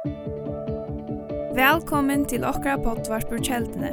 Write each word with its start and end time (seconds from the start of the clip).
Velkommen 0.00 2.22
til 2.24 2.40
okra 2.48 2.78
potvart 2.80 3.28
på 3.28 3.36
kjeldene. 3.44 3.90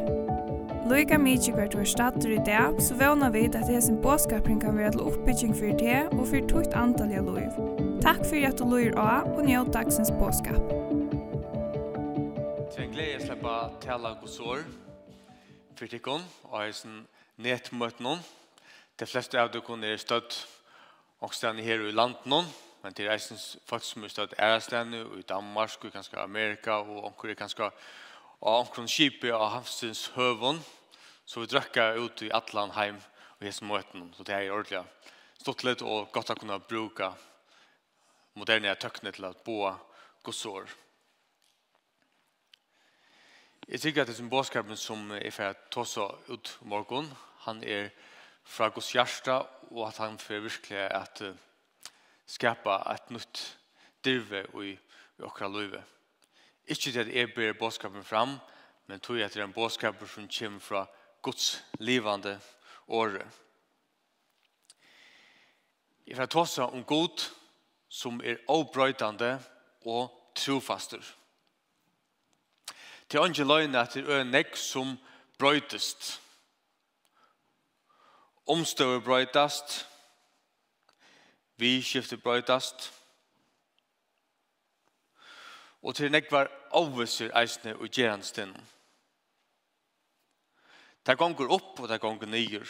Loika 0.87 1.19
mykje 1.19 1.51
hvert 1.51 1.75
var 1.75 1.83
stater 1.83 2.31
i 2.31 2.39
dag, 2.47 2.79
så 2.79 2.95
vana 2.95 3.27
vi 3.33 3.41
at 3.49 3.57
det 3.57 3.67
hesen 3.67 3.97
båskapring 3.99 4.61
kan 4.61 4.77
være 4.77 4.93
til 4.95 5.01
oppbygging 5.03 5.51
for 5.51 5.67
det 5.81 6.07
og 6.13 6.23
for 6.29 6.39
tukt 6.47 6.71
antall 6.79 7.11
av 7.11 7.27
loiv. 7.27 7.51
Takk 8.05 8.23
for 8.23 8.39
at 8.39 8.55
du 8.55 8.63
loir 8.63 8.95
av 8.95 9.27
og 9.33 9.43
njød 9.49 9.73
dagsens 9.75 10.07
båskap. 10.15 10.63
Det 12.71 12.79
er 12.79 12.85
en 12.85 12.95
glede 12.95 13.11
jeg 13.17 13.25
slipper 13.25 13.51
å 13.51 13.75
tale 13.83 14.15
gos 14.21 14.39
år 14.39 14.63
for 15.75 15.91
tikkun 15.91 16.23
og 16.53 16.57
jeg 16.63 16.71
sånn 16.85 17.03
hesen 17.43 17.99
noen. 17.99 18.23
De 18.95 19.05
fleste 19.11 19.35
av 19.43 19.51
dere 19.51 19.91
er 19.91 19.99
støtt 19.99 20.47
og 21.19 21.35
stedet 21.35 21.67
her 21.67 21.83
i 21.83 21.91
landet 21.91 22.23
noen 22.31 22.47
men 22.83 22.93
det 22.93 23.05
er 23.05 23.13
eisen 23.15 23.39
folk 23.65 23.83
som 23.83 24.03
er 24.03 24.13
stått 24.13 24.35
ærestene 24.39 25.03
i 25.19 25.25
Danmark 25.27 25.83
og 25.83 25.93
kanskje 25.93 26.21
Amerika 26.21 26.79
og 26.81 27.03
omkring 27.11 27.33
er 27.33 27.41
kanskje 27.41 27.71
og 28.41 28.59
omkring 28.59 28.89
kipet 28.89 29.33
av 29.33 29.49
Hamstens 29.55 30.07
høvån 30.15 30.61
så 31.25 31.41
vi 31.41 31.51
drøkker 31.51 31.99
ut 31.99 32.21
i 32.21 32.31
Atlan 32.33 32.75
heim 32.77 32.99
og 33.37 33.47
hese 33.47 33.65
møten 33.65 34.11
så 34.17 34.23
det 34.23 34.35
er 34.35 34.51
ordentlig 34.51 34.85
stått 35.41 35.63
litt 35.63 35.81
og 35.85 36.11
godt 36.13 36.33
å 36.33 36.39
kunne 36.39 36.59
bruke 36.59 37.11
moderne 38.37 38.73
tøkne 38.75 39.13
til 39.15 39.29
å 39.29 39.33
bo 39.45 39.71
godsår. 40.25 40.69
Jeg 43.67 43.81
tykker 43.83 44.03
at 44.03 44.11
det 44.11 44.15
som 44.17 44.29
båtskapen 44.31 44.79
som 44.79 45.09
er 45.15 45.31
fra 45.35 45.53
Tosa 45.73 46.05
ut 46.29 46.53
morgen, 46.61 47.09
han 47.43 47.63
er 47.63 47.89
fra 48.47 48.69
Guds 48.71 48.93
hjärsta 48.95 49.41
og 49.71 49.81
at 49.89 49.99
han 49.99 50.15
får 50.21 50.43
virkelig 50.45 50.85
at 50.85 51.21
uh, 51.25 51.33
skapa 52.27 52.81
et 52.93 53.11
nytt 53.11 53.43
dirve 54.03 54.43
i, 54.63 54.73
i 55.19 55.25
okra 55.25 55.47
løyve. 55.47 55.83
Ikke 56.67 56.91
til 56.91 56.99
at 56.99 57.15
jeg 57.15 57.33
ber 57.33 57.53
båtskapen 57.59 58.03
fram, 58.03 58.37
men 58.87 58.99
tog 58.99 59.19
at 59.21 59.33
det 59.33 59.41
er 59.41 59.47
en 59.47 59.53
båtskap 59.53 59.99
som 60.07 60.29
kommer 60.39 60.59
fra 60.59 60.85
Guds 61.21 61.63
livande 61.79 62.39
åre. 62.87 63.23
Jeg 66.07 66.15
får 66.15 66.29
ta 66.31 66.45
seg 66.47 66.75
om 66.75 66.83
god 66.87 67.23
som 67.89 68.21
er 68.23 68.39
avbrøytande 68.47 69.33
og 69.87 70.11
trofaster. 70.35 71.03
Til 73.09 73.23
andre 73.23 73.43
løgnet 73.43 73.79
at 73.79 73.93
det 73.95 74.07
er 74.07 74.23
en 74.23 74.31
nekk 74.31 74.55
som 74.59 74.95
brøytest. 75.39 76.21
Omstøver 78.47 78.99
brøytast, 79.03 79.87
Vi 81.57 81.81
skifter 81.81 82.17
brøytast. 82.17 82.93
Og 85.81 85.95
til 85.95 86.11
nekvar 86.11 86.49
avviser 86.75 87.33
eisne 87.37 87.75
og 87.75 87.89
gjerandstinn. 87.89 88.53
Det 91.05 91.17
gonger 91.17 91.49
opp 91.53 91.79
og 91.79 91.89
det 91.89 92.01
gonger 92.01 92.29
nyer. 92.29 92.67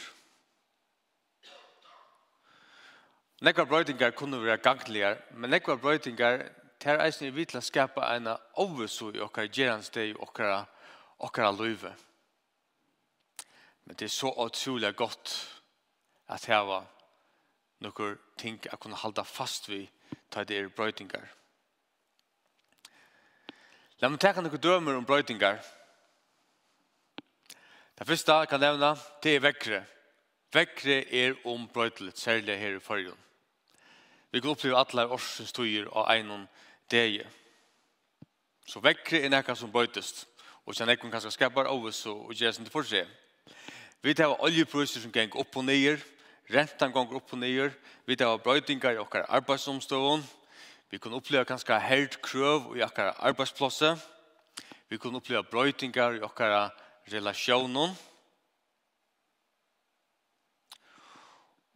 Nekvar 3.42 3.66
brøytingar 3.66 4.16
kunne 4.18 4.44
være 4.44 4.58
gangligar, 4.58 5.18
men 5.32 5.50
nekvar 5.50 5.76
brøytingar 5.76 6.46
ter 6.80 7.02
eisne 7.04 7.32
til 7.46 7.60
å 7.60 7.62
skapa 7.62 8.16
en 8.16 8.32
avvisu 8.34 9.12
i 9.14 9.22
okkar 9.22 9.50
gjerandsteg 9.52 10.16
og 10.16 10.30
okkara, 10.30 10.64
okkara 11.20 11.52
løyve. 11.52 11.94
Men 13.86 13.96
det 13.96 14.06
er 14.06 14.16
så 14.16 14.32
utrolig 14.46 14.96
godt 14.96 15.34
at 16.28 16.48
var 16.48 16.97
noen 17.80 18.18
ting 18.38 18.60
jeg 18.64 18.80
kunne 18.80 18.98
halda 18.98 19.24
fast 19.24 19.70
vi 19.70 19.84
ta 20.32 20.44
det 20.44 20.58
er 20.58 20.70
brøytingar. 20.70 21.28
La 24.02 24.10
meg 24.10 24.22
teka 24.22 24.42
noen 24.42 24.62
dømer 24.62 24.98
om 24.98 25.06
brøytingar. 25.06 25.62
Det 27.98 28.06
første 28.06 28.34
jeg 28.34 28.50
kan 28.50 28.62
nevna, 28.62 28.94
det 29.24 29.36
er 29.36 29.42
vekkere. 29.42 29.84
Vekkere 30.54 31.00
er 31.14 31.34
om 31.44 31.64
ombrøyteligt, 31.64 32.20
særlig 32.20 32.60
her 32.60 32.76
i 32.78 32.80
fargen. 32.80 33.18
Vi 34.32 34.40
kan 34.40 34.50
oppleve 34.50 34.78
alle 34.78 35.08
årsens 35.08 35.52
tøyer 35.52 35.88
og 35.88 36.06
egnom 36.14 36.46
deg. 36.92 37.24
Så 38.68 38.80
vekkere 38.84 39.24
er 39.26 39.34
nekka 39.34 39.56
som 39.56 39.72
brøytest. 39.72 40.28
Og 40.68 40.76
sen 40.76 40.90
ekon 40.90 41.12
kanskje 41.12 41.32
skapar 41.32 41.70
av 41.72 41.86
oss 41.88 42.06
og 42.06 42.34
gjør 42.36 42.52
sin 42.52 42.68
til 42.68 42.72
for 42.72 42.86
seg. 42.86 43.08
Vi 44.04 44.14
tar 44.14 44.36
oljepriser 44.44 45.02
som 45.02 45.12
geng 45.12 45.34
opp 45.40 45.56
og 45.58 45.66
nyer, 45.66 45.98
rentan 46.54 46.92
gonger 46.92 47.20
upp 47.20 47.34
og 47.34 47.40
nyer, 47.42 47.72
vi 48.06 48.16
har 48.20 48.38
brøydingar 48.38 48.96
i 48.96 49.02
okkar 49.02 49.26
arbeidsomstående, 49.30 50.26
vi 50.90 50.98
kan 50.98 51.14
oppleva 51.14 51.44
kanskje 51.44 51.80
held 51.84 52.22
krøv 52.24 52.76
i 52.78 52.84
okkar 52.86 53.18
arbeidsplasset, 53.20 54.00
vi 54.90 54.98
kan 54.98 55.16
oppleva 55.16 55.44
brøydingar 55.44 56.16
i 56.16 56.24
okkar 56.24 56.72
relasjonen, 57.12 57.98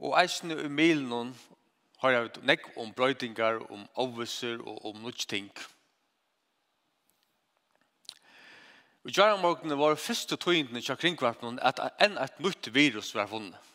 og 0.01 0.15
eisne 0.17 0.55
i 0.65 0.69
milen 0.71 1.35
har 2.01 2.15
jeg 2.15 2.29
nekk 2.41 2.71
om 2.81 2.93
brøydingar, 2.97 3.59
om 3.69 3.83
avviser 4.01 4.63
og 4.65 4.85
om 4.89 5.03
nudgting. 5.03 5.51
Og 9.05 9.13
gjerne 9.13 9.41
morgenen 9.41 9.77
var 9.77 9.95
første 9.97 10.37
tøyndene 10.37 10.81
til 10.81 10.97
kringvarpen 10.97 11.59
at 11.61 11.81
enn 12.01 12.17
et 12.21 12.41
nytt 12.41 12.69
virus 12.73 13.13
var 13.17 13.29
funnet 13.29 13.70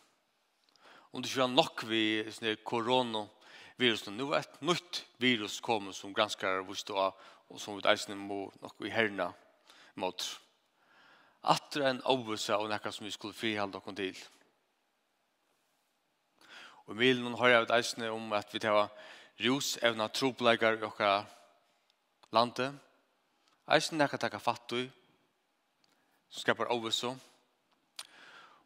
om 1.17 1.23
det 1.23 1.31
ikke 1.31 1.47
var 1.47 1.49
nok 1.49 1.83
vi 1.89 2.01
sånne 2.29 2.59
koronavirusen. 2.69 4.19
Nå 4.19 4.27
er 4.37 4.43
et 4.43 4.59
nytt 4.69 4.99
virus 5.17 5.63
kommet 5.65 5.97
som 5.97 6.13
granskere 6.13 6.61
visste 6.69 6.93
av, 6.93 7.15
og 7.49 7.61
som 7.63 7.79
vi 7.79 7.87
eisen 7.89 8.19
må 8.21 8.51
nok 8.61 8.85
i 8.85 8.93
herna 8.93 9.31
mot. 9.97 10.27
Atter 11.41 11.87
en 11.89 12.03
avvisa 12.05 12.59
og 12.61 12.69
nekka 12.69 12.93
som 12.93 13.09
vi 13.09 13.15
skulle 13.15 13.37
frihalde 13.39 13.81
okkur 13.81 13.97
til. 13.97 14.21
Og 16.85 16.93
i 16.93 17.01
milen 17.01 17.41
har 17.41 17.55
jeg 17.55 17.65
et 17.65 18.11
om 18.13 18.33
at 18.37 18.53
vi 18.53 18.61
tar 18.61 18.93
rus 19.41 19.79
evna 19.81 20.13
tropleikar 20.13 20.77
i 20.77 20.85
okkar 20.85 21.25
landet. 22.31 22.77
Eisen 23.73 23.97
nekka 23.97 24.21
takka 24.21 24.37
i, 24.77 24.91
som 26.29 26.41
skapar 26.45 26.69
avvisa. 26.69 27.17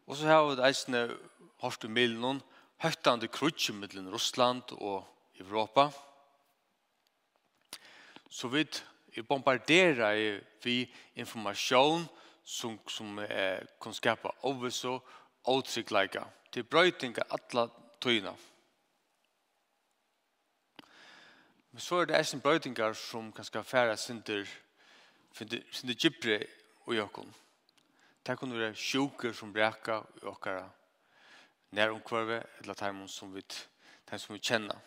Og 0.07 0.17
så 0.17 0.27
har 0.27 0.49
vi 0.49 0.59
et 0.59 0.67
eisen 0.67 1.15
hårst 1.61 1.85
i 1.85 1.91
milen, 1.93 2.41
høytande 2.81 3.29
krutje 3.29 3.75
mellom 3.77 4.09
Russland 4.13 4.73
og 4.79 5.05
Europa. 5.41 5.91
Så 8.31 8.49
vi 8.49 8.65
er 9.17 9.27
bombardera 9.27 10.13
vi 10.63 10.85
informasjon 11.15 12.07
som, 12.45 12.79
som 12.89 13.19
eh, 13.19 13.61
kan 13.83 13.95
skapa 13.95 14.33
overvis 14.43 14.85
og 14.85 15.05
åtsiktleika 15.51 16.25
til 16.53 16.65
brøytinga 16.65 17.27
atla 17.31 17.67
tøyna. 18.01 18.33
Men 21.71 21.81
så 21.81 22.01
er 22.01 22.11
det 22.11 22.19
eisen 22.19 22.43
brøytingar 22.43 22.97
som 22.99 23.31
kan 23.33 23.47
skal 23.47 23.65
færa 23.65 23.97
sinter 23.97 24.49
sinter 25.35 25.95
gypre 25.95 26.41
og 26.87 26.97
jokkon. 26.97 27.35
Det 28.27 28.39
kan 28.39 28.53
være 28.53 28.75
sjuker 28.75 29.33
som 29.33 29.53
breka 29.53 30.01
og 30.01 30.33
okkara 30.35 30.67
næromkvarve, 31.71 32.43
eller 32.61 32.75
termen 32.75 33.09
som 33.09 33.35
vi, 33.35 33.43
termen 34.07 34.23
som 34.23 34.35
vi 34.35 34.41
kjenner. 34.41 34.79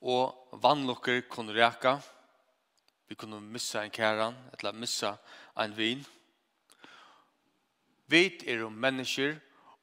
Og 0.00 0.58
vannlokker 0.62 1.20
kunne 1.28 1.54
reka, 1.54 1.98
vi 3.08 3.14
kunne 3.14 3.40
missa 3.40 3.82
en 3.84 3.90
kæran, 3.90 4.36
eller 4.58 4.72
missa 4.72 5.16
en 5.58 5.76
vin. 5.76 6.06
Vi 8.06 8.24
er 8.46 8.62
jo 8.64 8.68
mennesker, 8.68 9.36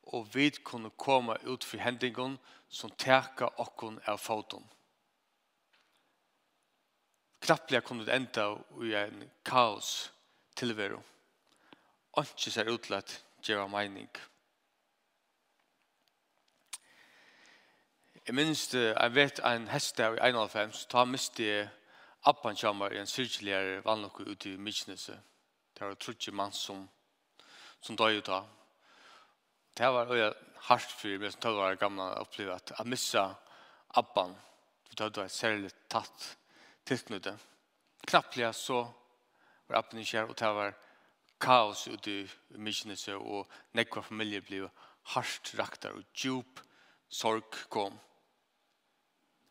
og 0.03 0.28
vi 0.34 0.50
kunne 0.50 0.90
komme 0.90 1.35
ut 1.47 1.64
for 1.64 1.78
hendingen 1.78 2.38
som 2.69 2.91
teka 2.91 3.50
okkon 3.58 4.00
av 4.08 4.18
foton. 4.18 4.64
Knapplega 7.40 7.84
kunne 7.85 8.05
det 8.05 8.16
enda 8.16 8.49
i 8.84 8.96
en 8.96 9.22
kaos 9.46 10.11
tilvero. 10.55 10.99
Ikke 12.17 12.52
ser 12.52 12.72
utlatt 12.72 13.20
gjøre 13.46 13.70
meining. 13.70 14.09
Jeg 18.28 18.35
minns 18.35 18.68
det, 18.68 18.90
jeg 18.91 19.14
vet 19.16 19.40
en 19.40 19.70
hest 19.72 19.97
der 19.97 20.18
i 20.20 20.32
91, 20.35 20.82
ta 20.91 21.06
miste 21.08 21.46
jeg 21.46 21.68
appan 22.28 22.58
kommer 22.59 22.91
i 22.91 23.00
en 23.00 23.08
syrkeligere 23.08 23.78
vannlokke 23.85 24.26
ute 24.28 24.50
i 24.50 24.58
Mykineset. 24.59 25.20
Det 25.72 25.85
var 25.85 25.94
trutje 25.96 26.34
mann 26.35 26.52
som, 26.52 26.82
som 27.79 27.96
døg 27.96 28.18
ut 28.18 28.29
av. 28.35 28.50
Det 29.78 29.88
var 29.96 30.12
øye 30.12 30.34
hardt 30.68 30.91
for 30.91 31.22
meg 31.22 31.32
som 31.32 31.46
tøv 31.46 31.56
var 31.56 31.79
gamle 31.79 32.03
å 32.03 32.26
oppleve 32.26 32.58
at 32.59 32.74
jeg 32.74 32.91
missa 32.91 33.24
appan. 33.96 34.34
Det 34.91 35.08
var 35.08 35.23
et 35.23 35.32
særlig 35.32 35.72
tatt 35.88 36.26
tilknyttet. 36.84 37.46
Knapplega 38.09 38.50
så 38.52 38.82
var 39.70 39.80
appen 39.80 40.02
ikke 40.02 40.18
her, 40.18 40.28
og 40.28 40.35
det 40.35 40.50
var 40.58 40.76
kaos 41.40 41.85
ute 41.88 42.12
i 42.12 42.28
Mykineset, 42.59 43.16
og 43.16 43.47
nekva 43.72 44.03
familier 44.03 44.44
ble 44.44 44.66
hardt 45.14 45.53
raktar 45.56 45.96
og 45.96 46.03
djup 46.12 46.59
sorg 47.08 47.56
kom 47.72 47.96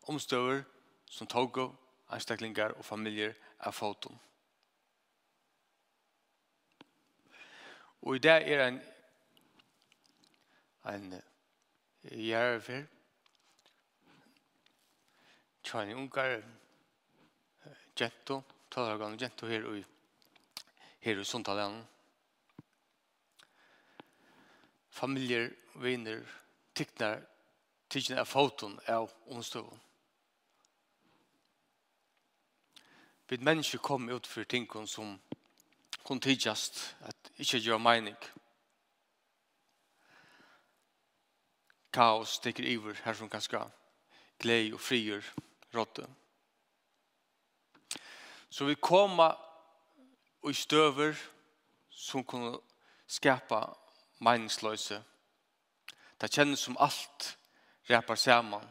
omstøver 0.07 0.63
som 1.05 1.27
togo, 1.27 1.69
ansteklingar 2.09 2.75
og 2.77 2.85
familjer 2.85 3.33
av 3.59 3.75
foton. 3.75 4.19
Og 8.01 8.15
i 8.15 8.23
det 8.23 8.37
er 8.37 8.67
en 8.67 8.79
en 10.87 11.21
jærfer 12.03 12.85
tjani 15.63 15.93
ungar 15.93 16.41
gento, 17.95 18.41
talargan 18.71 19.17
gento 19.19 19.47
her 19.47 19.65
i 19.75 19.83
her 21.03 21.19
i 21.19 21.25
sundtalen 21.25 21.83
Familjer, 24.97 25.51
viner, 25.75 26.23
tiknar, 26.73 27.19
tiknar 27.89 28.23
av 28.23 28.25
foton 28.25 28.79
av 28.89 29.11
omstøvun. 29.29 29.77
vi 33.27 33.37
mennesker 33.37 33.77
kom 33.77 34.09
ut 34.09 34.27
för 34.27 34.43
ting 34.43 34.87
som 34.87 35.19
kon 36.03 36.19
tidjast 36.19 36.95
att 37.01 37.31
ikke 37.35 37.57
gjør 37.57 37.77
mening. 37.77 38.15
Kaos 41.91 42.29
stikker 42.29 42.63
iver 42.63 42.93
här 43.03 43.13
som 43.13 43.29
ganska 43.29 43.71
glej 44.37 44.73
och 44.73 44.81
frier 44.81 45.25
rådde. 45.73 46.07
Så 48.49 48.65
vi 48.65 48.75
koma 48.75 49.37
och 50.41 50.55
stöver 50.55 51.17
som 51.89 52.23
kunde 52.23 52.59
skapa 53.07 53.77
meningsløse. 54.19 55.03
Det 56.21 56.31
kjennes 56.31 56.59
som 56.59 56.77
allt 56.77 57.37
räpar 57.89 58.15
samman. 58.15 58.67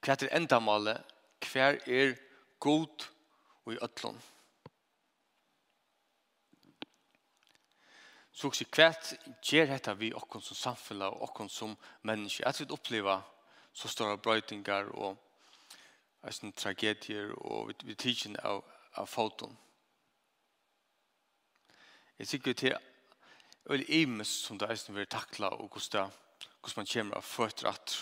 Hva 0.00 0.16
er 0.22 0.36
endamålet? 0.36 1.02
Hva 1.40 1.74
er 1.86 2.14
god 2.60 3.13
og 3.64 3.72
i 3.72 3.78
ødlån. 3.82 4.22
Så 8.34 8.48
også 8.48 8.64
hvert 8.74 9.14
gjør 9.46 9.68
dette 9.70 9.92
vi 9.98 10.10
okken 10.12 10.42
som 10.42 10.56
samfunnet 10.58 11.06
og 11.06 11.22
okken 11.28 11.48
som 11.48 11.76
menneske. 12.02 12.46
At 12.46 12.60
vi 12.60 12.66
opplever 12.70 13.20
så 13.72 13.88
store 13.88 14.18
brøytinger 14.18 14.90
og 14.90 15.20
sånn 16.32 16.54
tragedier 16.56 17.30
og 17.36 17.70
vi 17.84 17.94
tidsen 17.94 18.34
av, 18.42 18.64
av 18.98 19.06
foton. 19.06 19.54
Jeg 22.18 22.30
sikker 22.30 22.58
til 22.58 22.76
veldig 23.70 24.02
imes 24.02 24.28
som 24.28 24.58
det 24.58 24.70
er 24.70 24.82
som 24.82 24.98
vi 24.98 25.06
takla 25.06 25.52
og 25.54 25.70
hvordan, 25.70 26.10
hvordan 26.60 26.82
man 26.82 26.90
kommer 26.92 27.16
av 27.16 27.22
føtter 27.28 27.70
at. 27.70 27.96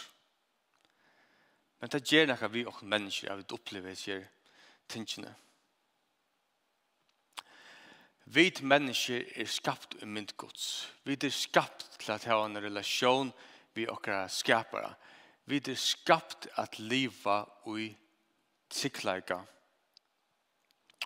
Men 1.80 1.92
det 1.92 2.06
gjør 2.08 2.28
noe 2.30 2.52
vi 2.52 2.66
okken 2.72 2.88
mennesker 2.88 3.32
at 3.32 3.42
vi 3.42 3.56
opplever 3.56 3.94
sier 3.98 4.28
tingene. 4.88 5.34
Vi 8.24 8.52
mennesker 8.62 9.24
er 9.36 9.46
skapt 9.46 9.96
i 10.02 10.06
mynd 10.06 10.36
gods. 10.36 10.92
Vi 11.04 11.16
er 11.18 11.30
skapt 11.30 11.98
til 11.98 12.12
at 12.12 12.24
ha 12.24 12.38
en 12.44 12.58
relasjon 12.62 13.32
vi 13.74 13.88
okkara 13.88 14.28
skapare. 14.28 14.94
Vi 15.44 15.58
er 15.58 15.74
skapt 15.74 16.46
at 16.56 16.78
liva 16.78 17.42
ui 17.66 17.90
tikkleika 18.70 19.42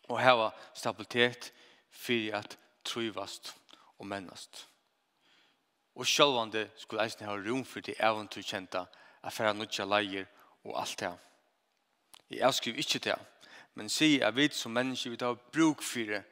og 0.06 0.20
hava 0.20 0.50
stabilitet 0.74 1.52
fyrir 1.90 2.36
at 2.38 2.58
truvast 2.84 3.56
og 3.98 4.06
mennast. 4.06 4.69
Og 5.96 6.06
sjálvande 6.06 6.69
skulle 6.76 7.02
eisen 7.02 7.26
ha 7.26 7.34
rom 7.34 7.64
for 7.64 7.80
til 7.80 7.96
eventu 7.98 8.42
kjenta 8.42 8.84
at 9.22 9.32
færa 9.32 9.52
nutja 9.52 9.84
leir 9.84 10.28
og 10.64 10.80
alt 10.80 11.00
det. 11.00 11.12
Jeg 12.30 12.54
skriver 12.54 12.78
ikkje 12.78 13.00
det, 13.00 13.19
men 13.74 13.88
sier 13.88 14.26
at 14.28 14.36
vi 14.36 14.48
som 14.52 14.72
mennesker 14.72 15.10
vi 15.10 15.16
tar 15.16 15.38
bruk 15.52 15.82
fyrir 15.82 16.22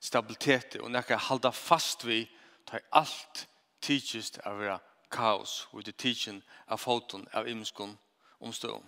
stabilitet 0.00 0.76
og 0.80 0.90
nekka 0.90 1.16
halda 1.28 1.50
fast 1.50 2.04
vi 2.06 2.22
ta 2.66 2.80
alt 2.92 3.46
tidsist 3.80 4.38
av 4.46 4.58
vera 4.60 4.78
kaos 5.10 5.66
og 5.72 5.84
det 5.86 5.96
tidsin 5.96 6.42
av 6.68 6.80
foton 6.82 7.26
av 7.32 7.48
imskon 7.48 7.96
omstånd. 8.40 8.84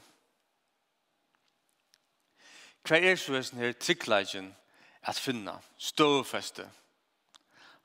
Hva 2.87 2.97
er 2.97 3.17
så 3.21 3.37
er 3.37 3.49
her 3.57 3.73
tryggleggen 3.77 4.55
at 5.03 5.19
finna 5.21 5.57
støvfeste, 5.79 6.67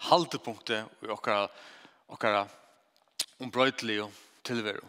haldepunktet 0.10 1.04
i 1.04 1.12
okkara, 1.12 1.48
okkara 2.12 2.46
ombrøytelige 3.40 4.08
tilveru. 4.44 4.84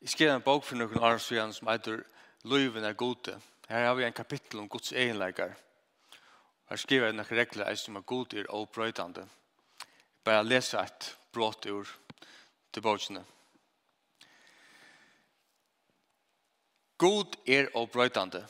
Jeg 0.00 0.08
skrev 0.08 0.34
en 0.34 0.42
bok 0.42 0.64
for 0.64 0.78
noen 0.78 1.02
år 1.02 1.18
siden 1.18 1.52
som 1.54 1.68
heter 1.70 2.02
Løyven 2.46 2.84
er 2.84 2.94
gode, 2.94 3.34
Her 3.66 3.86
har 3.86 3.94
vi 3.94 4.04
en 4.04 4.12
kapittel 4.12 4.60
om 4.60 4.68
Guds 4.68 4.92
egenleikar. 4.92 5.56
Her 6.70 6.76
skriver 6.76 7.06
jeg 7.06 7.16
noen 7.16 7.30
regler 7.30 7.74
som 7.78 7.96
er 7.96 8.04
god 8.06 8.34
er 8.34 8.50
og. 8.50 9.24
Bare 10.24 10.44
lese 10.44 10.78
et 10.78 11.16
brått 11.32 11.66
ur 11.66 11.86
til 12.72 12.82
bøkene. 12.82 13.24
God 16.98 17.36
er 17.46 17.68
og. 17.74 18.46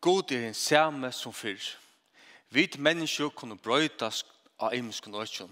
God 0.00 0.32
er 0.32 0.46
en 0.48 0.54
samme 0.54 1.12
som 1.12 1.32
fyrr. 1.32 1.76
Vi 2.50 2.68
mennesker 2.78 3.28
kunne 3.28 3.58
brøytas 3.58 4.24
av 4.58 4.74
imensken 4.74 5.14
økjen. 5.14 5.50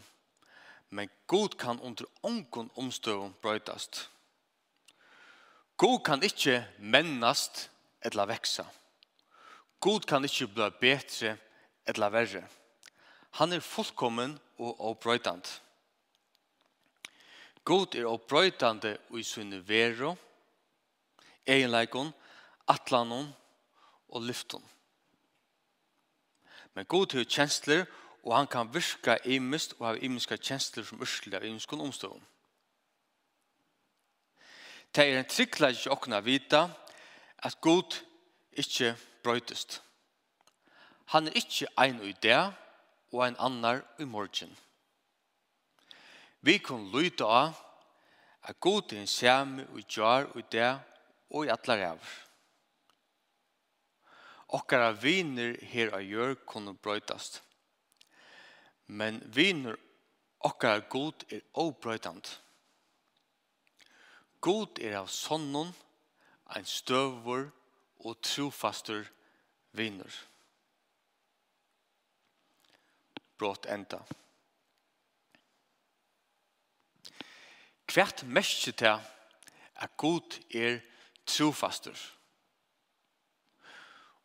Men 0.90 1.10
God 1.26 1.58
kan 1.58 1.80
under 1.80 2.04
ånken 2.22 2.70
omstøvun 2.76 3.34
brøytast. 3.42 4.10
God 5.76 6.04
kan 6.04 6.22
ikkje 6.22 6.64
mennast 6.78 7.70
eller 8.02 8.26
veksa. 8.26 8.64
God 9.82 10.06
kan 10.06 10.24
ikke 10.24 10.46
bli 10.46 10.68
betre 10.80 11.36
eller 11.90 12.12
verre. 12.14 12.42
Han 13.40 13.52
er 13.52 13.64
fullkommen 13.64 14.36
og 14.62 14.80
opprøytand. 14.92 15.42
God 17.64 17.94
er 17.98 18.06
opprøytande 18.06 18.96
i 19.18 19.22
sunne 19.26 19.58
vero, 19.66 20.14
egenleikon, 21.46 22.12
atlanon 22.68 23.32
og 24.08 24.22
lyfton. 24.22 24.62
Men 26.74 26.86
God 26.86 27.12
har 27.12 27.24
kjensler, 27.24 27.86
og 28.22 28.36
han 28.36 28.46
kan 28.46 28.74
virka 28.74 29.16
imist 29.24 29.74
og 29.78 29.86
ha 29.86 29.94
imiska 29.98 30.36
kjensler 30.36 30.86
som 30.86 31.00
urslig 31.02 31.34
av 31.34 31.44
imiskon 31.44 31.82
omstånd. 31.82 32.22
Det 34.94 35.08
er 35.08 35.18
en 35.18 35.26
tryggleik 35.26 35.80
ikke 35.80 35.90
okna 35.90 36.20
vita 36.20 36.68
at 37.42 37.58
God 37.60 37.96
ikke 38.52 38.94
brøytest. 39.22 39.82
Han 41.12 41.28
er 41.28 41.36
ikke 41.36 41.68
ein 41.78 42.00
i 42.02 42.12
det, 42.12 42.52
og 43.12 43.26
ein 43.26 43.36
annar 43.38 43.82
i 44.00 44.04
morgen. 44.04 44.58
Vi 46.40 46.58
kan 46.58 46.88
lyde 46.90 47.24
av 47.24 47.54
at 48.42 48.60
god 48.60 48.92
er 48.92 49.00
en 49.00 49.06
samme 49.06 49.66
og 49.70 49.84
gjør 49.86 50.32
og 50.34 50.42
det 50.52 50.72
og 51.30 51.46
i 51.46 51.52
atler 51.52 51.84
av. 51.92 52.12
Okkara 54.52 54.90
viner 54.92 55.54
her 55.70 55.94
av 55.96 56.02
gjør 56.04 56.34
kunne 56.48 56.74
brøytast. 56.74 57.40
Men 58.86 59.22
viner 59.32 59.78
okkara 60.44 60.82
god 60.90 61.24
er 61.30 61.44
obrøytant. 61.54 62.40
God 64.40 64.80
er 64.82 64.98
av 64.98 65.08
sonnen, 65.08 65.70
ein 66.52 66.66
støvor 66.66 67.46
og 68.04 68.20
trofastur 68.22 69.06
vinner. 69.72 70.12
Brått 73.38 73.66
enda. 73.66 74.02
Hvert 77.92 78.22
mest 78.24 78.64
til 78.78 78.86
at 79.82 79.96
god 79.96 80.38
er 80.54 80.78
trofastur. 81.26 81.98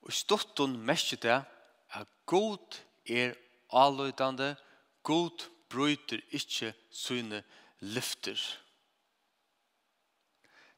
Og 0.01 0.13
stottun 0.13 0.77
mest 0.87 1.09
til 1.21 1.41
at 1.89 2.07
god 2.25 2.79
er 3.05 3.33
alløydande, 3.73 4.55
god 5.03 5.43
bryter 5.69 6.21
ikkje 6.31 6.73
sine 6.91 7.43
lyfter. 7.79 8.39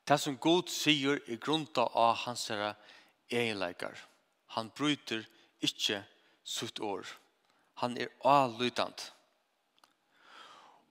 Det 0.10 0.18
som 0.18 0.38
god 0.42 0.72
sier 0.74 1.20
i 1.30 1.36
grunta 1.38 1.84
av 1.86 2.16
hans 2.24 2.48
herre 2.50 2.74
egenleikar. 3.30 3.94
Han 4.58 4.72
bryter 4.74 5.22
ikkje 5.62 6.00
sutt 6.42 6.80
år. 6.82 7.06
Han 7.84 7.98
er 7.98 8.10
avlydant. 8.26 9.12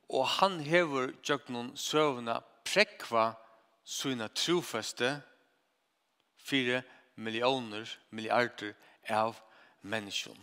Og 0.09 0.23
han 0.39 0.61
hever 0.63 1.11
gjøgnon 1.27 1.73
søvna 1.77 2.39
prekva 2.63 3.33
sina 3.85 4.29
trofeste 4.31 5.11
fire 6.39 6.85
millioner, 7.17 7.91
milliarder 8.11 8.77
av 9.11 9.41
menneskjon. 9.83 10.39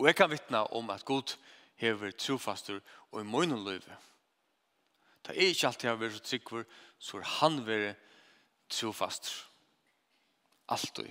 Og 0.00 0.08
jeg 0.08 0.16
kan 0.16 0.32
vittna 0.32 0.64
om 0.72 0.88
at 0.90 1.04
god 1.04 1.36
hever 1.76 2.16
trofastur 2.16 2.80
og 3.10 3.20
i 3.20 3.28
munnen 3.28 3.60
løyve. 3.66 3.98
Det 5.32 5.40
er 5.40 5.54
ikke 5.54 5.66
alltid 5.66 5.88
jeg 5.88 5.96
har 5.96 6.10
så 6.12 6.18
trygg 6.28 6.50
så 7.00 7.18
er 7.18 7.28
han 7.40 7.54
vært 7.64 8.00
trofast. 8.68 9.30
Altid. 10.68 11.08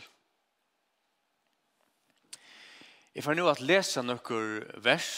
Jeg 3.16 3.26
får 3.26 3.36
nå 3.36 3.48
at 3.50 3.64
lese 3.66 4.04
noen 4.06 4.62
vers 4.86 5.10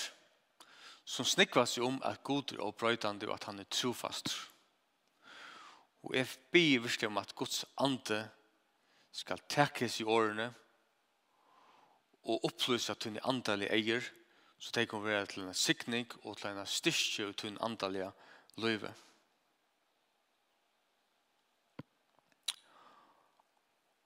som 1.04 1.28
snikker 1.28 1.68
seg 1.68 1.84
om 1.84 2.00
at 2.08 2.24
god 2.24 2.56
er 2.56 2.64
opprøytende 2.64 3.28
og 3.28 3.36
at 3.36 3.50
han 3.52 3.60
er 3.60 3.68
trofast. 3.68 4.32
Og 6.08 6.16
jeg 6.16 6.32
byr 6.56 6.88
virkelig 6.88 7.12
om 7.12 7.20
at 7.20 7.36
Guds 7.36 7.66
ande 7.84 8.24
skal 9.12 9.44
tekkes 9.52 10.00
i 10.00 10.08
årene 10.08 10.48
og 12.24 12.48
opplyse 12.48 12.96
at 12.96 13.04
hun 13.04 13.20
er 13.20 13.28
andalig 13.28 13.68
eier, 13.68 14.04
så 14.58 14.72
tenker 14.72 14.98
hun 14.98 15.06
være 15.12 15.28
til 15.28 15.44
en 15.44 15.54
sikning 15.54 16.08
og 16.24 16.40
til 16.40 16.56
en 16.56 16.66
styrke 16.66 17.28
og 17.28 17.36
til 17.38 17.52
en 17.52 17.66
andelig 17.68 18.08
eier 18.08 18.30
løyve. 18.62 18.94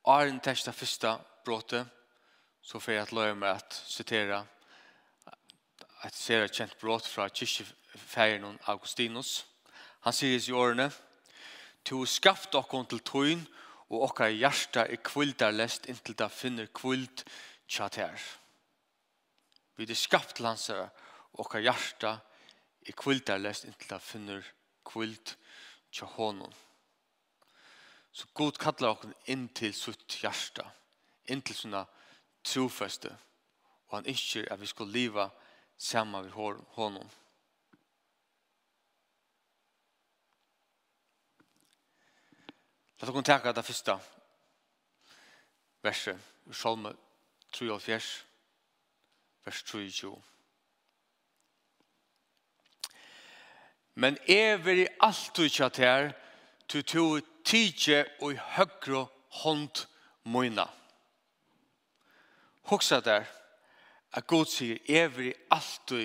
Arjen 0.08 0.40
testa 0.40 0.72
fyrsta 0.72 1.18
bråte, 1.46 1.84
så 2.62 2.80
får 2.80 2.94
jeg 2.94 3.14
løye 3.16 3.36
med 3.36 3.50
at 3.50 3.76
citera 3.88 4.46
et 6.06 6.16
sera 6.16 6.48
kjent 6.48 6.78
bråt 6.80 7.08
fra 7.10 7.28
kyrkjefeiren 7.28 8.60
Augustinus. 8.72 9.42
Han 10.06 10.16
sier 10.16 10.40
i 10.40 10.56
årene, 10.56 10.92
«Tu 11.84 11.98
skapt 12.06 12.56
okkon 12.56 12.86
til 12.88 13.00
tøyn, 13.00 13.44
og 13.88 14.10
okkar 14.10 14.34
hjarta 14.36 14.84
er 14.88 15.00
kvildarlest 15.00 15.88
inntil 15.88 16.16
da 16.20 16.28
finner 16.28 16.68
kvild 16.76 17.24
tjatær. 17.68 18.20
Vi 19.80 19.88
er 19.88 19.96
skapt 19.96 20.36
til 20.36 20.48
hans 20.48 20.70
og 20.72 21.44
okkar 21.44 21.64
hjarta 21.64 22.18
er 22.18 22.37
i 22.88 22.96
kvilt 22.96 23.30
er 23.30 23.42
lest 23.42 23.68
inntil 23.68 23.92
da 23.92 24.00
finner 24.00 24.46
kvilt 24.88 25.36
til 25.92 26.08
honom. 26.16 26.54
Så 28.12 28.28
god 28.34 28.58
kallar 28.58 28.96
okken 28.96 29.14
inn 29.30 29.48
til 29.54 29.74
sutt 29.76 30.20
hjärsta, 30.22 30.64
inn 31.28 31.44
til 31.46 31.56
sånne 31.56 31.84
trofeste, 32.48 33.12
og 33.88 34.00
han 34.00 34.10
ikke 34.10 34.48
at 34.52 34.62
vi 34.62 34.70
skal 34.72 34.90
liva 34.90 35.28
saman 35.78 36.26
vi 36.26 36.32
honom. 36.80 37.10
La 42.98 43.12
oss 43.12 43.28
teka 43.28 43.54
det 43.54 43.66
første 43.66 44.00
verset, 45.84 46.18
Salme 46.52 46.96
3, 47.54 47.70
vers 49.46 49.64
3 49.64 49.84
men 53.98 54.18
evig 54.30 54.86
alt 55.02 55.32
du 55.34 55.48
kjatt 55.50 55.80
her, 55.82 56.12
til 56.70 56.84
to 56.86 57.06
tidje 57.48 58.04
og 58.22 58.36
i 58.36 58.42
høyre 58.58 59.08
hånd 59.42 59.86
møyna. 60.30 60.68
Hoksa 62.70 63.00
der, 63.02 63.26
at 64.14 64.28
God 64.28 64.46
sier 64.52 64.78
evig 64.86 65.34
alt 65.50 65.90
du 65.90 66.04